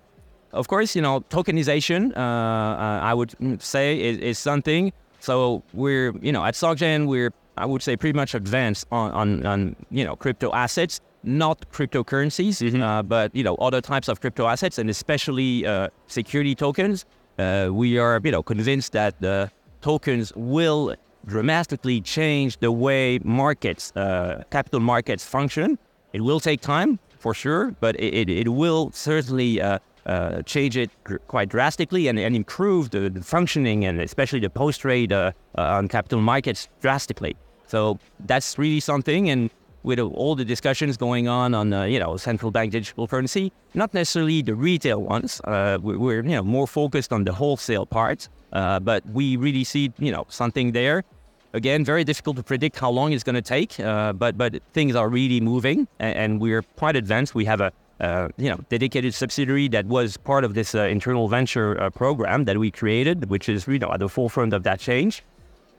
of 0.53 0.69
course, 0.69 0.97
you 0.97 1.03
know 1.03 1.21
tokenization. 1.31 2.17
Uh, 2.17 2.21
uh, 2.21 3.01
I 3.03 3.15
would 3.15 3.63
say 3.63 4.01
is, 4.01 4.19
is 4.19 4.39
something. 4.39 4.93
So 5.21 5.63
we're 5.73 6.13
you 6.21 6.33
know 6.33 6.45
at 6.45 6.55
SocGen 6.55 7.07
we're 7.07 7.33
I 7.57 7.67
would 7.67 7.83
say 7.83 7.97
pretty 7.97 8.17
much 8.17 8.35
advanced 8.35 8.87
on 8.91 9.11
on, 9.13 9.47
on 9.47 9.77
you 9.91 10.05
know 10.05 10.17
crypto 10.17 10.53
assets. 10.53 11.01
Not 11.27 11.65
cryptocurrencies, 11.73 12.79
uh, 12.79 13.03
but 13.03 13.35
you 13.35 13.43
know 13.43 13.55
other 13.55 13.81
types 13.81 14.09
of 14.09 14.21
crypto 14.21 14.47
assets, 14.47 14.79
and 14.79 14.91
especially 14.91 15.67
uh, 15.67 15.89
security 16.07 16.55
tokens. 16.55 17.07
Uh, 17.39 17.69
we 17.73 17.99
are, 17.99 18.21
you 18.23 18.31
know, 18.31 18.43
convinced 18.43 18.93
that 18.93 19.21
the 19.21 19.51
tokens 19.81 20.33
will 20.37 20.95
dramatically 21.27 22.01
change 22.01 22.59
the 22.59 22.71
way 22.71 23.19
markets, 23.25 23.93
uh, 23.97 24.43
capital 24.51 24.81
markets 24.81 25.25
function. 25.25 25.79
It 26.13 26.21
will 26.21 26.41
take 26.41 26.61
time, 26.61 26.99
for 27.19 27.35
sure, 27.35 27.75
but 27.81 27.97
it, 27.97 28.15
it, 28.15 28.29
it 28.29 28.49
will 28.51 28.91
certainly 28.93 29.61
uh, 29.61 29.79
uh, 30.07 30.43
change 30.43 30.77
it 30.77 30.91
dr- 31.05 31.27
quite 31.27 31.49
drastically 31.49 32.07
and, 32.09 32.19
and 32.19 32.37
improve 32.37 32.91
the, 32.91 33.09
the 33.09 33.23
functioning 33.23 33.85
and 33.87 34.01
especially 34.01 34.41
the 34.41 34.51
post-trade 34.51 35.13
uh, 35.13 35.33
uh, 35.57 35.63
on 35.63 35.89
capital 35.89 36.21
markets 36.21 36.69
drastically. 36.83 37.35
So 37.67 37.99
that's 38.27 38.59
really 38.59 38.81
something. 38.81 39.31
And 39.31 39.51
with 39.85 40.01
all 40.01 40.35
the 40.35 40.45
discussions 40.45 40.97
going 40.97 41.29
on 41.29 41.55
on 41.55 41.73
uh, 41.73 41.85
you 41.85 42.01
know 42.01 42.17
central 42.17 42.51
bank 42.51 42.73
digital 42.73 43.07
currency, 43.07 43.53
not 43.75 43.95
necessarily 43.95 44.43
the 44.43 44.55
retail 44.55 45.01
ones. 45.01 45.41
Uh, 45.45 45.79
we- 45.81 45.97
we're 45.97 46.25
you 46.25 46.31
know 46.37 46.43
more 46.43 46.67
focused 46.67 47.13
on 47.13 47.25
the 47.25 47.33
wholesale 47.33 47.87
part, 47.87 48.29
uh, 48.53 48.81
but 48.81 49.05
we 49.13 49.37
really 49.37 49.63
see 49.65 49.93
you 49.99 50.11
know 50.11 50.27
something 50.29 50.73
there. 50.73 51.05
Again, 51.53 51.85
very 51.85 52.03
difficult 52.03 52.37
to 52.39 52.43
predict 52.43 52.77
how 52.81 52.91
long 52.91 53.13
it's 53.13 53.23
going 53.23 53.37
to 53.37 53.49
take, 53.57 53.79
uh, 53.79 54.13
but 54.13 54.37
but 54.37 54.61
things 54.73 54.97
are 54.97 55.09
really 55.09 55.41
moving, 55.41 55.87
and, 56.01 56.17
and 56.17 56.41
we're 56.41 56.63
quite 56.77 56.97
advanced. 56.97 57.35
We 57.37 57.45
have 57.45 57.61
a 57.61 57.71
uh, 58.01 58.29
you 58.37 58.49
know 58.51 58.59
dedicated 58.71 59.15
subsidiary 59.15 59.69
that 59.69 59.87
was 59.87 60.17
part 60.17 60.43
of 60.45 60.55
this 60.55 60.75
uh, 60.75 60.81
internal 60.97 61.29
venture 61.29 61.91
program 61.95 62.45
that 62.47 62.57
we 62.59 62.71
created, 62.73 63.31
which 63.31 63.49
is 63.49 63.69
you 63.69 63.79
know 63.79 63.93
at 63.93 64.01
the 64.01 64.09
forefront 64.09 64.53
of 64.53 64.63
that 64.65 64.81
change. 64.81 65.23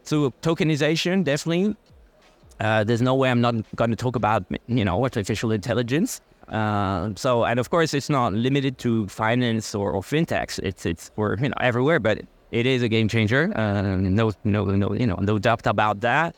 So 0.03 0.31
tokenization, 0.41 1.23
definitely. 1.23 1.75
Uh, 2.59 2.83
there's 2.83 3.01
no 3.01 3.15
way 3.15 3.29
I'm 3.29 3.41
not 3.41 3.55
going 3.75 3.89
to 3.89 3.95
talk 3.95 4.15
about, 4.15 4.45
you 4.67 4.85
know, 4.85 5.03
artificial 5.03 5.51
intelligence. 5.51 6.21
Uh, 6.47 7.11
so, 7.15 7.43
and 7.43 7.59
of 7.59 7.69
course, 7.69 7.93
it's 7.93 8.09
not 8.09 8.33
limited 8.33 8.77
to 8.79 9.07
finance 9.07 9.73
or, 9.73 9.91
or 9.91 10.01
fintechs. 10.01 10.59
It's 10.59 10.85
it's 10.85 11.11
we're 11.15 11.37
you 11.37 11.49
know 11.49 11.55
everywhere, 11.59 11.99
but 11.99 12.21
it 12.51 12.65
is 12.65 12.83
a 12.83 12.87
game 12.87 13.07
changer. 13.07 13.51
Uh, 13.57 13.81
no, 13.97 14.31
no, 14.43 14.65
no, 14.65 14.93
you 14.93 15.07
know, 15.07 15.15
no 15.15 15.39
doubt 15.39 15.65
about 15.65 16.01
that. 16.01 16.35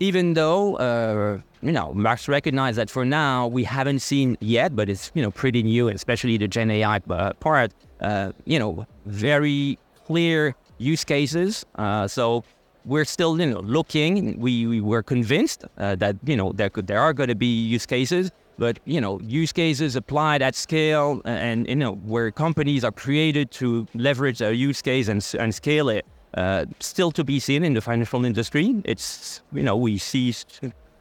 Even 0.00 0.34
though, 0.34 0.76
uh, 0.76 1.38
you 1.62 1.72
know, 1.72 1.92
Max 1.94 2.28
recognized 2.28 2.78
that 2.78 2.90
for 2.90 3.04
now 3.04 3.46
we 3.46 3.64
haven't 3.64 4.00
seen 4.00 4.36
yet, 4.40 4.76
but 4.76 4.88
it's 4.88 5.10
you 5.14 5.22
know 5.22 5.30
pretty 5.30 5.62
new, 5.62 5.88
especially 5.88 6.36
the 6.38 6.48
Gen 6.48 6.70
AI 6.70 7.00
uh, 7.10 7.32
part. 7.34 7.72
Uh, 8.00 8.32
you 8.44 8.58
know, 8.58 8.86
very 9.06 9.78
clear 10.06 10.54
use 10.78 11.04
cases. 11.04 11.64
Uh, 11.76 12.06
so 12.06 12.44
we're 12.84 13.04
still 13.04 13.40
you 13.40 13.46
know 13.46 13.60
looking. 13.60 14.38
We, 14.38 14.66
we 14.66 14.80
were 14.80 15.02
convinced 15.02 15.64
uh, 15.78 15.96
that 15.96 16.16
you 16.24 16.36
know 16.36 16.52
there 16.52 16.70
could 16.70 16.86
there 16.86 17.00
are 17.00 17.12
going 17.12 17.28
to 17.28 17.34
be 17.34 17.46
use 17.46 17.86
cases, 17.86 18.30
but 18.58 18.78
you 18.84 19.00
know 19.00 19.20
use 19.20 19.52
cases 19.52 19.96
applied 19.96 20.42
at 20.42 20.54
scale 20.54 21.22
and 21.24 21.68
you 21.68 21.76
know 21.76 21.94
where 21.94 22.30
companies 22.30 22.84
are 22.84 22.92
created 22.92 23.50
to 23.52 23.86
leverage 23.94 24.40
a 24.40 24.54
use 24.54 24.82
case 24.82 25.08
and 25.08 25.24
and 25.38 25.54
scale 25.54 25.88
it. 25.88 26.04
Uh, 26.34 26.66
still 26.80 27.12
to 27.12 27.22
be 27.22 27.38
seen 27.38 27.62
in 27.62 27.74
the 27.74 27.80
financial 27.80 28.24
industry. 28.24 28.82
It's 28.84 29.40
you 29.52 29.62
know 29.62 29.76
we 29.76 29.98
see 29.98 30.34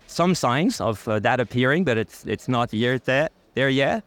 some 0.08 0.36
signs 0.36 0.80
of 0.80 1.08
uh, 1.08 1.20
that 1.20 1.40
appearing, 1.40 1.84
but 1.84 1.98
it's 1.98 2.26
it's 2.26 2.48
not 2.48 2.74
yet 2.74 3.06
there 3.06 3.30
there 3.56 3.70
yet. 3.70 4.04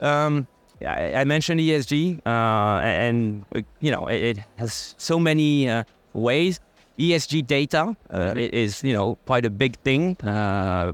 Um, 0.00 0.46
I, 0.82 1.14
I, 1.14 1.24
mentioned 1.24 1.60
ESG, 1.60 2.20
uh, 2.26 2.80
and 2.82 3.46
you 3.80 3.90
know 3.90 4.08
it, 4.08 4.36
it, 4.36 4.38
has 4.56 4.94
so 4.98 5.18
many 5.18 5.70
uh, 5.70 5.84
ways. 6.12 6.60
ESG 6.98 7.46
data 7.46 7.96
uh, 8.10 8.34
is 8.36 8.82
you 8.82 8.92
know 8.92 9.16
quite 9.26 9.44
a 9.44 9.50
big 9.50 9.76
thing 9.80 10.16
uh, 10.22 10.92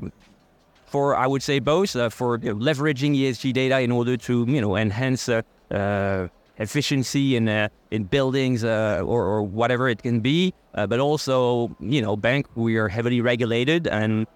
for 0.93 1.17
I 1.17 1.27
would 1.27 1.43
say 1.43 1.59
both 1.59 1.97
uh, 1.97 2.11
for 2.11 2.39
you 2.39 2.53
know, 2.53 2.61
leveraging 2.61 3.17
ESG 3.17 3.53
data 3.53 3.81
in 3.81 3.91
order 3.91 4.17
to 4.29 4.45
you 4.47 4.61
know 4.61 4.77
enhance 4.77 5.29
uh, 5.29 5.43
uh, 5.71 6.29
efficiency 6.59 7.37
in 7.37 7.49
uh, 7.49 7.69
in 7.91 8.05
buildings 8.05 8.63
or, 8.65 9.03
or, 9.03 9.43
whatever 9.43 9.89
it 9.89 10.03
can 10.03 10.21
be, 10.21 10.53
but 10.75 11.01
also 11.01 11.75
you 11.81 12.03
know 12.03 12.15
bank 12.17 12.47
we 12.55 12.77
are 12.77 12.89
heavily 12.89 13.21
regulated 13.21 13.87
and 13.87 14.27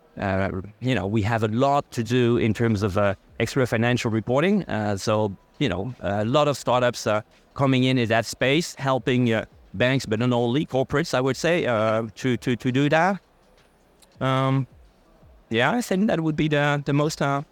you 0.81 0.95
know 0.95 1.07
we 1.07 1.23
have 1.23 1.43
a 1.43 1.49
lot 1.49 1.91
to 1.91 2.03
do 2.03 2.39
in 2.39 2.55
terms 2.55 2.83
of 2.83 2.99
extra 3.39 3.67
financial 3.67 4.11
reporting. 4.11 4.65
so 4.97 5.37
you 5.59 5.69
know 5.69 5.95
a 6.01 6.25
lot 6.25 6.49
of 6.49 6.57
startups 6.57 7.07
are 7.07 7.23
coming 7.55 7.85
in 7.85 7.99
in 7.99 8.09
that 8.09 8.25
space, 8.25 8.75
helping 8.77 9.27
banks, 9.77 10.07
but 10.07 10.19
not 10.19 10.33
only 10.33 10.67
corporates, 10.67 11.15
I 11.15 11.21
would 11.21 11.37
say, 11.37 11.67
uh, 11.67 12.07
to, 12.17 12.37
to, 12.37 12.57
to 12.57 12.73
do 12.73 12.89
that. 12.89 13.21
Um, 14.21 14.67
yeah, 15.51 15.71
I 15.71 15.81
think 15.81 16.09
that 16.09 16.21
would 16.21 16.37
be 16.37 16.49
the, 16.49 16.83
the 16.85 16.93
most. 16.93 17.23
Uh, 17.23 17.43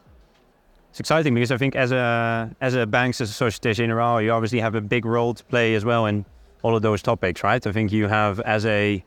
it's 0.90 1.00
exciting 1.00 1.34
because 1.34 1.50
I 1.50 1.56
think 1.56 1.74
as 1.74 1.92
a 1.92 2.50
as 2.60 2.74
a 2.74 2.86
banks 2.86 3.20
as 3.20 3.30
a 3.30 3.32
Societe 3.32 3.74
Generale, 3.74 4.22
you 4.22 4.30
obviously 4.30 4.60
have 4.60 4.74
a 4.74 4.80
big 4.80 5.04
role 5.04 5.34
to 5.34 5.44
play 5.44 5.74
as 5.74 5.84
well 5.84 6.06
in 6.06 6.24
all 6.62 6.76
of 6.76 6.82
those 6.82 7.02
topics, 7.02 7.42
right? 7.42 7.64
I 7.66 7.72
think 7.72 7.92
you 7.92 8.06
have 8.06 8.40
as 8.40 8.64
a 8.64 9.04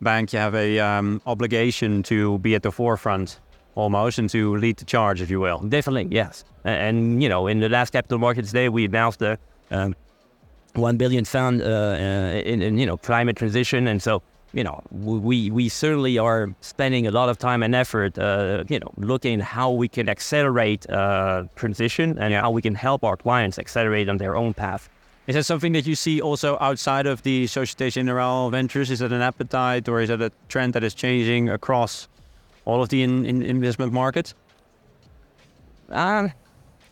bank, 0.00 0.32
you 0.32 0.38
have 0.38 0.54
a 0.54 0.78
um, 0.78 1.20
obligation 1.26 2.02
to 2.04 2.38
be 2.38 2.54
at 2.54 2.62
the 2.62 2.70
forefront 2.70 3.40
almost 3.74 4.18
and 4.18 4.30
to 4.30 4.56
lead 4.56 4.76
the 4.76 4.84
charge, 4.84 5.20
if 5.20 5.28
you 5.28 5.40
will. 5.40 5.58
Definitely, 5.58 6.14
yes. 6.14 6.44
And, 6.64 6.96
and 6.98 7.22
you 7.22 7.28
know, 7.28 7.46
in 7.46 7.60
the 7.60 7.68
last 7.68 7.90
Capital 7.92 8.18
Markets 8.18 8.52
Day, 8.52 8.68
we 8.68 8.84
announced 8.84 9.18
the 9.18 9.38
um, 9.70 9.94
one 10.78 10.96
billion 10.96 11.24
fund 11.24 11.62
uh, 11.62 11.64
uh, 11.64 12.42
in, 12.44 12.62
in, 12.62 12.78
you 12.78 12.86
know 12.86 12.96
climate 12.96 13.36
transition, 13.36 13.86
and 13.86 14.02
so 14.02 14.22
you 14.52 14.64
know 14.64 14.82
we 14.90 15.50
we 15.50 15.68
certainly 15.68 16.18
are 16.18 16.54
spending 16.60 17.06
a 17.06 17.10
lot 17.10 17.28
of 17.28 17.38
time 17.38 17.62
and 17.62 17.74
effort, 17.74 18.18
uh, 18.18 18.64
you 18.68 18.78
know, 18.78 18.90
looking 18.96 19.40
how 19.40 19.70
we 19.70 19.88
can 19.88 20.08
accelerate 20.08 20.88
uh, 20.90 21.44
transition 21.56 22.18
and 22.18 22.34
how 22.34 22.50
we 22.50 22.62
can 22.62 22.74
help 22.74 23.04
our 23.04 23.16
clients 23.16 23.58
accelerate 23.58 24.08
on 24.08 24.18
their 24.18 24.36
own 24.36 24.54
path. 24.54 24.88
Is 25.26 25.34
that 25.34 25.44
something 25.44 25.72
that 25.72 25.86
you 25.86 25.96
see 25.96 26.20
also 26.20 26.56
outside 26.60 27.06
of 27.06 27.22
the 27.24 27.48
Societe 27.48 27.90
Generale 27.90 28.48
ventures? 28.50 28.90
Is 28.90 29.00
that 29.00 29.12
an 29.12 29.22
appetite, 29.22 29.88
or 29.88 30.00
is 30.00 30.08
that 30.08 30.22
a 30.22 30.30
trend 30.48 30.72
that 30.74 30.84
is 30.84 30.94
changing 30.94 31.48
across 31.48 32.06
all 32.64 32.80
of 32.80 32.90
the 32.90 33.02
in, 33.02 33.26
in 33.26 33.42
investment 33.42 33.92
markets? 33.92 34.34
Um, 35.90 36.32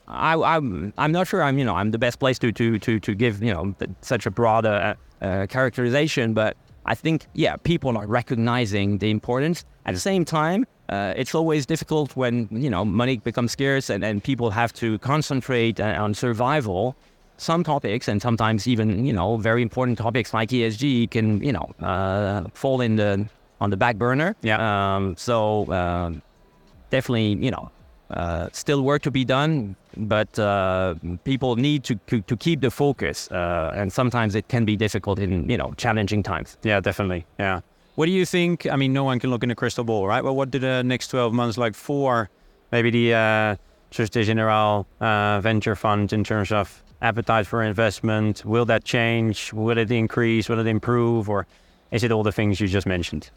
I, 0.06 0.34
I'm 0.34 0.92
I'm 0.98 1.12
not 1.12 1.26
sure 1.26 1.42
I'm 1.42 1.58
you 1.58 1.64
know 1.64 1.74
I'm 1.74 1.90
the 1.90 1.98
best 1.98 2.18
place 2.18 2.38
to 2.40 2.52
to 2.52 2.78
to 2.78 3.00
to 3.00 3.14
give 3.14 3.42
you 3.42 3.52
know 3.52 3.74
such 4.00 4.26
a 4.26 4.30
broader 4.30 4.96
uh, 5.22 5.24
uh, 5.24 5.46
characterization, 5.46 6.34
but 6.34 6.56
I 6.86 6.94
think 6.94 7.26
yeah 7.34 7.56
people 7.56 7.96
are 7.96 8.06
recognizing 8.06 8.98
the 8.98 9.10
importance. 9.10 9.64
At 9.86 9.94
the 9.94 10.00
same 10.00 10.24
time, 10.24 10.66
uh, 10.88 11.14
it's 11.16 11.34
always 11.34 11.66
difficult 11.66 12.16
when 12.16 12.48
you 12.50 12.68
know 12.68 12.84
money 12.84 13.18
becomes 13.18 13.52
scarce 13.52 13.88
and, 13.88 14.04
and 14.04 14.22
people 14.22 14.50
have 14.50 14.72
to 14.74 14.98
concentrate 14.98 15.80
uh, 15.80 15.96
on 15.98 16.14
survival. 16.14 16.96
Some 17.36 17.64
topics 17.64 18.06
and 18.06 18.22
sometimes 18.22 18.68
even 18.68 19.04
you 19.04 19.12
know 19.12 19.38
very 19.38 19.62
important 19.62 19.98
topics 19.98 20.32
like 20.34 20.50
ESG 20.50 21.10
can 21.10 21.42
you 21.42 21.52
know 21.52 21.74
uh, 21.80 22.44
fall 22.52 22.80
in 22.80 22.96
the 22.96 23.26
on 23.60 23.70
the 23.70 23.76
back 23.76 23.96
burner. 23.96 24.36
Yeah. 24.42 24.58
Um, 24.96 25.16
so 25.16 25.72
um, 25.72 26.22
definitely 26.90 27.44
you 27.44 27.50
know 27.50 27.70
uh, 28.14 28.48
still 28.52 28.82
work 28.82 29.02
to 29.02 29.10
be 29.10 29.24
done, 29.24 29.76
but 29.96 30.38
uh, 30.38 30.94
people 31.24 31.56
need 31.56 31.84
to, 31.84 31.96
to, 32.06 32.20
to 32.22 32.36
keep 32.36 32.60
the 32.60 32.70
focus, 32.70 33.30
uh, 33.30 33.72
and 33.74 33.92
sometimes 33.92 34.34
it 34.34 34.48
can 34.48 34.64
be 34.64 34.76
difficult 34.76 35.18
in 35.18 35.48
you 35.50 35.56
know 35.56 35.72
challenging 35.76 36.22
times. 36.22 36.56
Yeah, 36.62 36.80
definitely. 36.80 37.26
Yeah. 37.38 37.60
What 37.96 38.06
do 38.06 38.12
you 38.12 38.24
think? 38.24 38.66
I 38.66 38.76
mean, 38.76 38.92
no 38.92 39.04
one 39.04 39.20
can 39.20 39.30
look 39.30 39.42
in 39.42 39.50
a 39.50 39.54
crystal 39.54 39.84
ball, 39.84 40.06
right? 40.06 40.22
But 40.22 40.34
what 40.34 40.50
do 40.50 40.58
the 40.58 40.82
next 40.82 41.08
twelve 41.08 41.32
months 41.32 41.58
like 41.58 41.74
for 41.74 42.30
maybe 42.72 42.90
the 42.90 43.14
uh, 43.14 43.56
Societe 43.90 44.24
Generale 44.24 44.86
uh, 45.00 45.40
venture 45.40 45.76
fund 45.76 46.12
in 46.12 46.24
terms 46.24 46.52
of 46.52 46.82
appetite 47.02 47.46
for 47.46 47.62
investment? 47.62 48.44
Will 48.44 48.64
that 48.66 48.84
change? 48.84 49.52
Will 49.52 49.78
it 49.78 49.90
increase? 49.90 50.48
Will 50.48 50.60
it 50.60 50.66
improve? 50.66 51.28
Or 51.28 51.46
is 51.90 52.02
it 52.02 52.10
all 52.10 52.22
the 52.22 52.32
things 52.32 52.60
you 52.60 52.68
just 52.68 52.86
mentioned? 52.86 53.30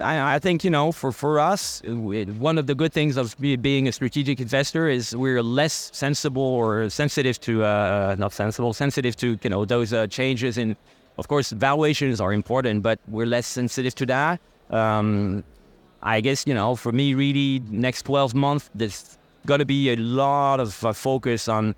I, 0.00 0.34
I, 0.34 0.38
think 0.38 0.64
you 0.64 0.70
know 0.70 0.92
for 0.92 1.12
for 1.12 1.38
us 1.38 1.82
one 1.86 2.58
of 2.58 2.66
the 2.66 2.74
good 2.74 2.92
things 2.92 3.16
of 3.16 3.36
being 3.38 3.88
a 3.88 3.92
strategic 3.92 4.40
investor 4.40 4.88
is 4.88 5.14
we're 5.14 5.42
less 5.42 5.90
sensible 5.92 6.42
or 6.42 6.88
sensitive 6.90 7.38
to 7.40 7.64
uh, 7.64 8.16
not 8.18 8.32
sensible 8.32 8.72
sensitive 8.72 9.16
to 9.16 9.38
you 9.42 9.50
know 9.50 9.64
those 9.64 9.92
uh, 9.92 10.06
changes 10.06 10.58
in 10.58 10.76
of 11.18 11.28
course 11.28 11.50
valuations 11.50 12.20
are 12.20 12.32
important 12.32 12.82
but 12.82 12.98
we're 13.08 13.26
less 13.26 13.46
sensitive 13.46 13.94
to 13.96 14.06
that. 14.06 14.40
Um, 14.70 15.44
I 16.02 16.20
guess 16.20 16.46
you 16.46 16.54
know 16.54 16.74
for 16.74 16.92
me 16.92 17.14
really 17.14 17.60
next 17.70 18.02
12 18.02 18.34
months 18.34 18.70
there's 18.74 19.18
got 19.46 19.58
to 19.58 19.64
be 19.64 19.90
a 19.90 19.96
lot 19.96 20.60
of 20.60 20.84
uh, 20.84 20.92
focus 20.92 21.48
on 21.48 21.74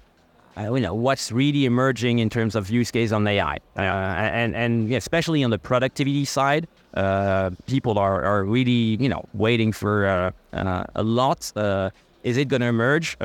uh, 0.57 0.72
you 0.72 0.81
know 0.81 0.94
what's 0.94 1.33
really 1.33 1.64
emerging 1.64 2.20
in 2.20 2.31
terms 2.31 2.55
of 2.55 2.70
use 2.70 2.90
case 2.90 3.12
on 3.12 3.27
AI, 3.27 3.59
uh, 3.77 3.81
and 3.81 4.55
and 4.55 4.92
especially 4.92 5.42
on 5.42 5.50
the 5.50 5.59
productivity 5.59 6.24
side, 6.24 6.68
uh, 6.95 7.51
people 7.67 7.99
are, 7.99 8.23
are 8.23 8.45
really 8.45 8.97
you 9.03 9.09
know 9.09 9.25
waiting 9.35 9.73
for 9.73 10.07
uh, 10.07 10.31
uh, 10.53 10.85
a 10.95 11.03
lot. 11.03 11.53
Uh, 11.57 11.91
is 12.23 12.37
it 12.37 12.49
going 12.49 12.61
to 12.61 12.67
emerge? 12.67 13.17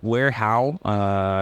where? 0.00 0.30
How? 0.30 0.78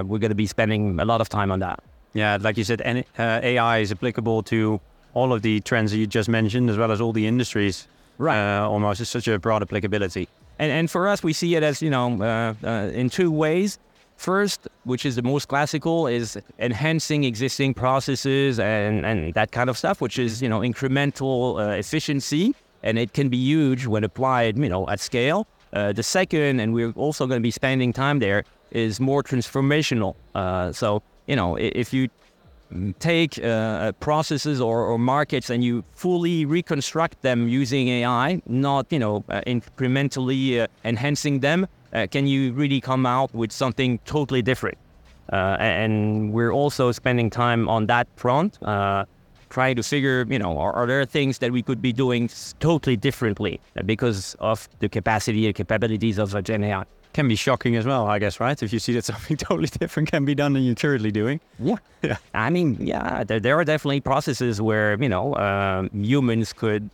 we're 0.06 0.18
going 0.18 0.30
to 0.30 0.34
be 0.34 0.46
spending 0.46 1.00
a 1.00 1.04
lot 1.04 1.20
of 1.20 1.28
time 1.28 1.50
on 1.50 1.58
that. 1.60 1.82
Yeah, 2.12 2.38
like 2.40 2.56
you 2.56 2.64
said, 2.64 2.82
AI 3.18 3.78
is 3.78 3.90
applicable 3.90 4.42
to 4.44 4.80
all 5.14 5.32
of 5.32 5.42
the 5.42 5.60
trends 5.60 5.90
that 5.90 5.98
you 5.98 6.06
just 6.06 6.28
mentioned, 6.28 6.70
as 6.70 6.76
well 6.76 6.92
as 6.92 7.00
all 7.00 7.12
the 7.12 7.26
industries. 7.26 7.88
Right. 8.18 8.58
almost, 8.58 9.00
it's 9.00 9.10
such 9.10 9.26
a 9.26 9.38
broad 9.38 9.62
applicability. 9.62 10.28
And 10.58 10.70
and 10.70 10.90
for 10.90 11.08
us, 11.08 11.22
we 11.22 11.32
see 11.32 11.56
it 11.56 11.62
as 11.62 11.82
you 11.82 11.90
know 11.90 12.54
in 12.94 13.10
two 13.10 13.30
ways. 13.30 13.78
First, 14.20 14.68
which 14.84 15.06
is 15.06 15.16
the 15.16 15.22
most 15.22 15.48
classical, 15.48 16.06
is 16.06 16.38
enhancing 16.58 17.24
existing 17.24 17.72
processes 17.72 18.60
and, 18.60 19.06
and 19.06 19.32
that 19.32 19.50
kind 19.50 19.70
of 19.70 19.78
stuff, 19.78 20.02
which 20.02 20.18
is, 20.18 20.42
you 20.42 20.48
know, 20.50 20.60
incremental 20.60 21.58
uh, 21.58 21.70
efficiency. 21.70 22.54
And 22.82 22.98
it 22.98 23.14
can 23.14 23.30
be 23.30 23.38
huge 23.38 23.86
when 23.86 24.04
applied, 24.04 24.58
you 24.58 24.68
know, 24.68 24.86
at 24.90 25.00
scale. 25.00 25.46
Uh, 25.72 25.94
the 25.94 26.02
second, 26.02 26.60
and 26.60 26.74
we're 26.74 26.92
also 26.96 27.26
going 27.26 27.40
to 27.40 27.42
be 27.42 27.50
spending 27.50 27.94
time 27.94 28.18
there, 28.18 28.44
is 28.72 29.00
more 29.00 29.22
transformational. 29.22 30.16
Uh, 30.34 30.70
so, 30.70 31.02
you 31.26 31.34
know, 31.34 31.56
if 31.56 31.90
you 31.94 32.10
take 32.98 33.38
uh, 33.38 33.46
uh, 33.46 33.92
processes 34.00 34.60
or, 34.60 34.84
or, 34.84 34.98
markets 34.98 35.48
and 35.48 35.64
you 35.64 35.82
fully 35.94 36.44
reconstruct 36.44 37.22
them 37.22 37.48
using 37.48 37.88
AI, 37.88 38.42
not, 38.46 38.86
you 38.90 38.98
know, 38.98 39.24
uh, 39.30 39.40
incrementally 39.46 40.68
enhancing 40.84 41.40
them, 41.40 41.66
uh, 41.92 42.06
can 42.10 42.26
you 42.26 42.52
really 42.52 42.80
come 42.80 43.06
out 43.06 43.34
with 43.34 43.52
something 43.52 43.98
totally 44.04 44.42
different? 44.42 44.78
Uh, 45.32 45.56
and 45.60 46.32
we're 46.32 46.52
also 46.52 46.90
spending 46.90 47.30
time 47.30 47.68
on 47.68 47.86
that 47.86 48.08
front, 48.16 48.60
uh, 48.62 49.04
trying 49.48 49.76
to 49.76 49.82
figure, 49.82 50.26
you 50.28 50.38
know, 50.38 50.58
are, 50.58 50.72
are, 50.72 50.86
there 50.86 51.04
things 51.04 51.38
that 51.38 51.52
we 51.52 51.62
could 51.62 51.80
be 51.80 51.92
doing 51.92 52.28
totally 52.58 52.96
differently 52.96 53.60
because 53.86 54.34
of 54.40 54.68
the 54.80 54.88
capacity 54.88 55.46
and 55.46 55.54
capabilities 55.54 56.18
of 56.18 56.34
a 56.34 56.42
Gen 56.42 56.64
AI? 56.64 56.84
Can 57.12 57.26
be 57.26 57.36
shocking 57.36 57.74
as 57.76 57.86
well, 57.86 58.06
I 58.06 58.20
guess, 58.20 58.38
right? 58.38 58.60
If 58.60 58.72
you 58.72 58.78
see 58.78 58.92
that 58.94 59.04
something 59.12 59.36
totally 59.36 59.68
different 59.68 60.10
can 60.10 60.24
be 60.24 60.34
done 60.34 60.52
than 60.52 60.62
you're 60.62 60.74
currently 60.74 61.12
doing. 61.12 61.40
Yeah. 61.60 61.76
yeah. 62.02 62.16
I 62.34 62.50
mean, 62.50 62.76
yeah, 62.80 63.22
there, 63.24 63.40
there 63.40 63.58
are 63.58 63.64
definitely 63.64 64.00
processes 64.00 64.60
where, 64.60 65.00
you 65.00 65.08
know, 65.08 65.34
uh, 65.34 65.88
humans 65.92 66.52
could 66.52 66.90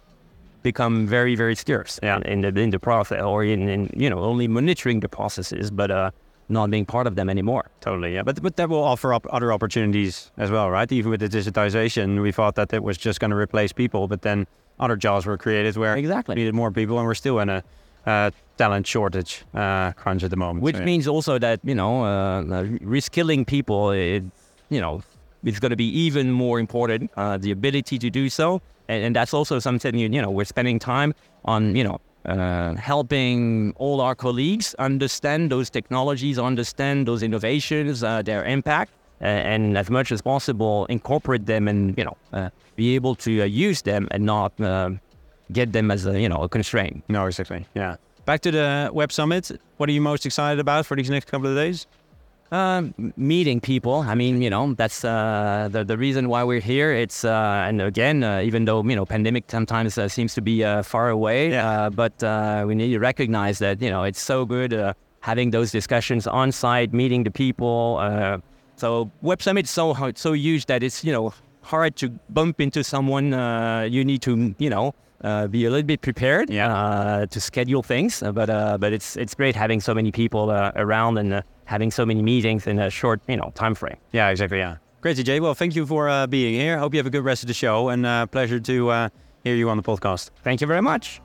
become 0.71 0.95
very 1.17 1.35
very 1.43 1.57
scarce 1.65 1.93
yeah. 2.03 2.33
in 2.33 2.39
the 2.45 2.51
in 2.65 2.71
the 2.77 2.79
process 2.89 3.23
or 3.31 3.39
in, 3.55 3.61
in 3.75 3.81
you 4.05 4.09
know 4.13 4.21
only 4.31 4.47
monitoring 4.59 4.99
the 5.01 5.09
processes 5.19 5.67
but 5.81 5.91
uh 5.91 6.11
not 6.49 6.71
being 6.71 6.87
part 6.87 7.07
of 7.11 7.15
them 7.19 7.29
anymore. 7.29 7.65
Totally, 7.81 8.11
yeah. 8.15 8.25
But 8.29 8.37
but 8.47 8.55
that 8.57 8.69
will 8.73 8.85
offer 8.93 9.09
up 9.17 9.25
other 9.37 9.51
opportunities 9.57 10.15
as 10.45 10.49
well, 10.51 10.71
right? 10.77 10.93
Even 10.99 11.11
with 11.11 11.21
the 11.21 11.29
digitization, 11.39 12.07
we 12.27 12.31
thought 12.39 12.55
that 12.55 12.73
it 12.79 12.83
was 12.83 12.97
just 13.07 13.19
going 13.21 13.33
to 13.37 13.41
replace 13.47 13.73
people, 13.83 14.03
but 14.13 14.21
then 14.23 14.47
other 14.79 14.97
jobs 15.07 15.27
were 15.27 15.39
created 15.39 15.77
where 15.77 15.97
Exactly. 15.99 16.35
we 16.35 16.41
needed 16.43 16.55
more 16.55 16.71
people, 16.71 16.95
and 16.99 17.07
we're 17.09 17.19
still 17.25 17.39
in 17.41 17.49
a 17.49 17.61
uh, 18.07 18.31
talent 18.57 18.87
shortage 18.87 19.33
uh, 19.55 19.91
crunch 20.01 20.23
at 20.23 20.31
the 20.31 20.37
moment. 20.37 20.63
Which 20.67 20.77
So, 20.77 20.81
yeah. 20.83 20.91
means 20.93 21.09
also 21.09 21.39
that 21.47 21.59
you 21.65 21.75
know, 21.75 21.93
uh, 22.05 22.43
reskilling 22.97 23.45
people, 23.45 23.91
it, 23.91 24.23
you 24.71 24.81
know, 24.81 25.03
is 25.47 25.61
going 25.61 25.71
to 25.71 25.77
be 25.77 25.89
even 25.89 26.33
more 26.33 26.61
important. 26.61 27.11
Uh, 27.17 27.39
the 27.39 27.51
ability 27.51 27.99
to 27.99 28.11
do 28.11 28.29
so, 28.29 28.61
and, 28.89 29.05
and 29.05 29.17
that's 29.17 29.33
also 29.33 29.59
something 29.59 29.97
you, 29.97 30.09
you 30.09 30.21
know 30.21 30.31
we're 30.31 30.45
spending 30.45 30.79
time 30.79 31.15
on. 31.45 31.75
You 31.75 31.85
know, 31.85 32.01
uh, 32.27 32.75
helping 32.75 33.73
all 33.77 34.01
our 34.01 34.15
colleagues 34.15 34.75
understand 34.79 35.51
those 35.51 35.71
technologies, 35.71 36.39
understand 36.39 37.07
those 37.07 37.23
innovations, 37.23 38.03
uh, 38.03 38.21
their 38.23 38.45
impact, 38.45 38.93
uh, 39.21 39.25
and 39.25 39.79
as 39.79 39.89
much 39.91 40.13
as 40.13 40.21
possible 40.21 40.87
incorporate 40.87 41.47
them, 41.47 41.69
and 41.69 41.97
you 41.97 42.05
know, 42.05 42.17
uh, 42.33 42.51
be 42.75 42.95
able 42.95 43.15
to 43.15 43.43
uh, 43.43 43.45
use 43.45 43.83
them 43.83 44.09
and 44.11 44.25
not 44.25 44.61
uh, 44.61 44.91
get 45.53 45.73
them 45.73 45.91
as 45.91 46.07
a 46.07 46.21
you 46.21 46.29
know 46.29 46.43
a 46.43 46.49
constraint. 46.49 47.03
No, 47.09 47.27
exactly. 47.27 47.65
Yeah. 47.75 47.97
Back 48.25 48.41
to 48.41 48.51
the 48.51 48.91
Web 48.93 49.13
Summit. 49.13 49.53
What 49.77 49.89
are 49.89 49.93
you 49.93 50.01
most 50.01 50.27
excited 50.27 50.59
about 50.59 50.85
for 50.85 50.97
these 50.97 51.09
next 51.09 51.31
couple 51.31 51.49
of 51.49 51.55
days? 51.55 51.87
Um, 52.53 52.95
meeting 53.17 53.61
people. 53.61 54.05
I 54.07 54.15
mean, 54.15 54.41
you 54.41 54.51
know, 54.51 54.73
that's 54.75 55.05
uh, 55.05 55.69
the 55.73 55.83
the 55.85 55.99
reason 55.99 56.29
why 56.29 56.45
we're 56.45 56.61
here. 56.61 56.93
It's 56.93 57.25
uh, 57.25 57.67
and 57.69 57.83
again, 57.83 58.23
uh, 58.23 58.41
even 58.41 58.67
though 58.67 58.85
you 58.85 58.95
know, 58.95 59.05
pandemic 59.05 59.45
sometimes 59.51 59.99
uh, 59.99 60.07
seems 60.09 60.33
to 60.35 60.41
be 60.41 60.63
uh, 60.63 60.83
far 60.85 61.09
away, 61.11 61.51
Yeah. 61.51 61.69
uh, 61.69 61.91
but 61.91 62.23
uh, 62.23 62.65
we 62.69 62.77
need 62.77 62.93
to 62.93 63.01
recognize 63.01 63.59
that 63.59 63.83
you 63.83 63.91
know 63.91 64.05
it's 64.05 64.21
so 64.23 64.45
good 64.45 64.73
uh, 64.73 64.95
having 65.21 65.51
those 65.51 65.73
discussions 65.73 66.29
on 66.29 66.53
site, 66.53 66.93
meeting 66.93 67.25
the 67.25 67.33
people. 67.33 67.99
Uh, 68.01 68.39
so 68.77 69.11
Web 69.23 69.43
Summit 69.43 69.65
is 69.65 69.71
so 69.71 69.93
hard, 69.93 70.17
so 70.17 70.33
huge 70.33 70.67
that 70.67 70.85
it's 70.85 71.03
you 71.03 71.13
know 71.13 71.35
hard 71.63 71.97
to 71.97 72.11
bump 72.31 72.61
into 72.61 72.85
someone. 72.85 73.35
Uh, 73.35 73.89
you 73.91 74.05
need 74.05 74.23
to 74.23 74.55
you 74.59 74.71
know. 74.71 74.95
Uh, 75.25 75.47
be 75.49 75.65
a 75.65 75.71
little 75.71 75.83
bit 75.87 76.03
prepared 76.03 76.51
Yeah. 76.51 76.69
uh, 76.71 77.27
to 77.27 77.41
schedule 77.41 77.83
things, 77.83 78.23
uh, 78.23 78.31
but 78.33 78.51
uh, 78.51 78.77
but 78.79 78.93
it's 78.93 79.17
it's 79.17 79.35
great 79.35 79.57
having 79.57 79.81
so 79.81 79.95
many 79.95 80.13
people 80.13 80.51
uh, 80.51 80.73
around 80.77 81.17
and 81.19 81.33
uh, 81.33 81.41
having 81.67 81.91
so 81.91 82.07
many 82.07 82.23
meetings 82.23 82.67
in 82.67 82.79
a 82.79 82.91
short 82.91 83.21
you 83.29 83.37
know 83.37 83.53
time 83.55 83.75
frame. 83.75 83.99
Yeah, 84.13 84.31
exactly. 84.31 84.59
Yeah. 84.59 84.77
Great, 85.03 85.19
TJ. 85.19 85.41
Well, 85.41 85.55
thank 85.55 85.77
you 85.77 85.87
for 85.87 86.09
uh, 86.09 86.27
being 86.27 86.55
here. 86.55 86.79
Hope 86.79 86.95
you 86.95 86.99
have 86.99 87.07
a 87.07 87.11
good 87.11 87.25
rest 87.25 87.43
of 87.43 87.49
the 87.49 87.55
show, 87.55 87.91
and 87.91 88.05
uh, 88.05 88.27
pleasure 88.27 88.59
to 88.59 88.91
uh, 88.91 89.09
hear 89.45 89.55
you 89.55 89.69
on 89.71 89.77
the 89.77 89.83
podcast. 89.83 90.31
Thank 90.43 90.61
you 90.61 90.67
very 90.67 90.83
much. 90.83 91.21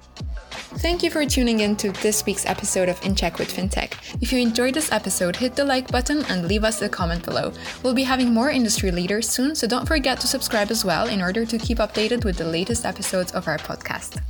Thank 0.86 1.01
you 1.01 1.10
for 1.10 1.25
tuning 1.25 1.62
in 1.62 1.75
to 1.77 1.91
this 1.91 2.23
week's 2.25 2.45
episode 2.45 2.89
of 2.89 3.04
In 3.04 3.15
Check 3.15 3.39
with 3.39 3.51
FinTech. 3.51 4.21
If 4.21 4.32
you 4.32 4.39
enjoyed 4.39 4.75
this 4.75 4.91
episode, 4.91 5.36
hit 5.36 5.56
the 5.56 5.65
like 5.65 5.91
button 5.91 6.23
and 6.25 6.47
leave 6.47 6.63
us 6.63 6.82
a 6.82 6.89
comment 6.89 7.25
below. 7.25 7.51
We'll 7.82 7.95
be 7.95 8.04
having 8.04 8.34
more 8.34 8.51
industry 8.51 8.91
leaders 8.91 9.27
soon, 9.27 9.56
so 9.56 9.65
don't 9.67 9.88
forget 9.88 10.19
to 10.19 10.27
subscribe 10.27 10.69
as 10.69 10.86
well 10.86 11.08
in 11.08 11.21
order 11.21 11.45
to 11.45 11.58
keep 11.58 11.80
updated 11.80 12.23
with 12.23 12.38
the 12.38 12.45
latest 12.45 12.86
episodes 12.86 13.32
of 13.32 13.47
our 13.47 13.58
podcast. 13.58 14.21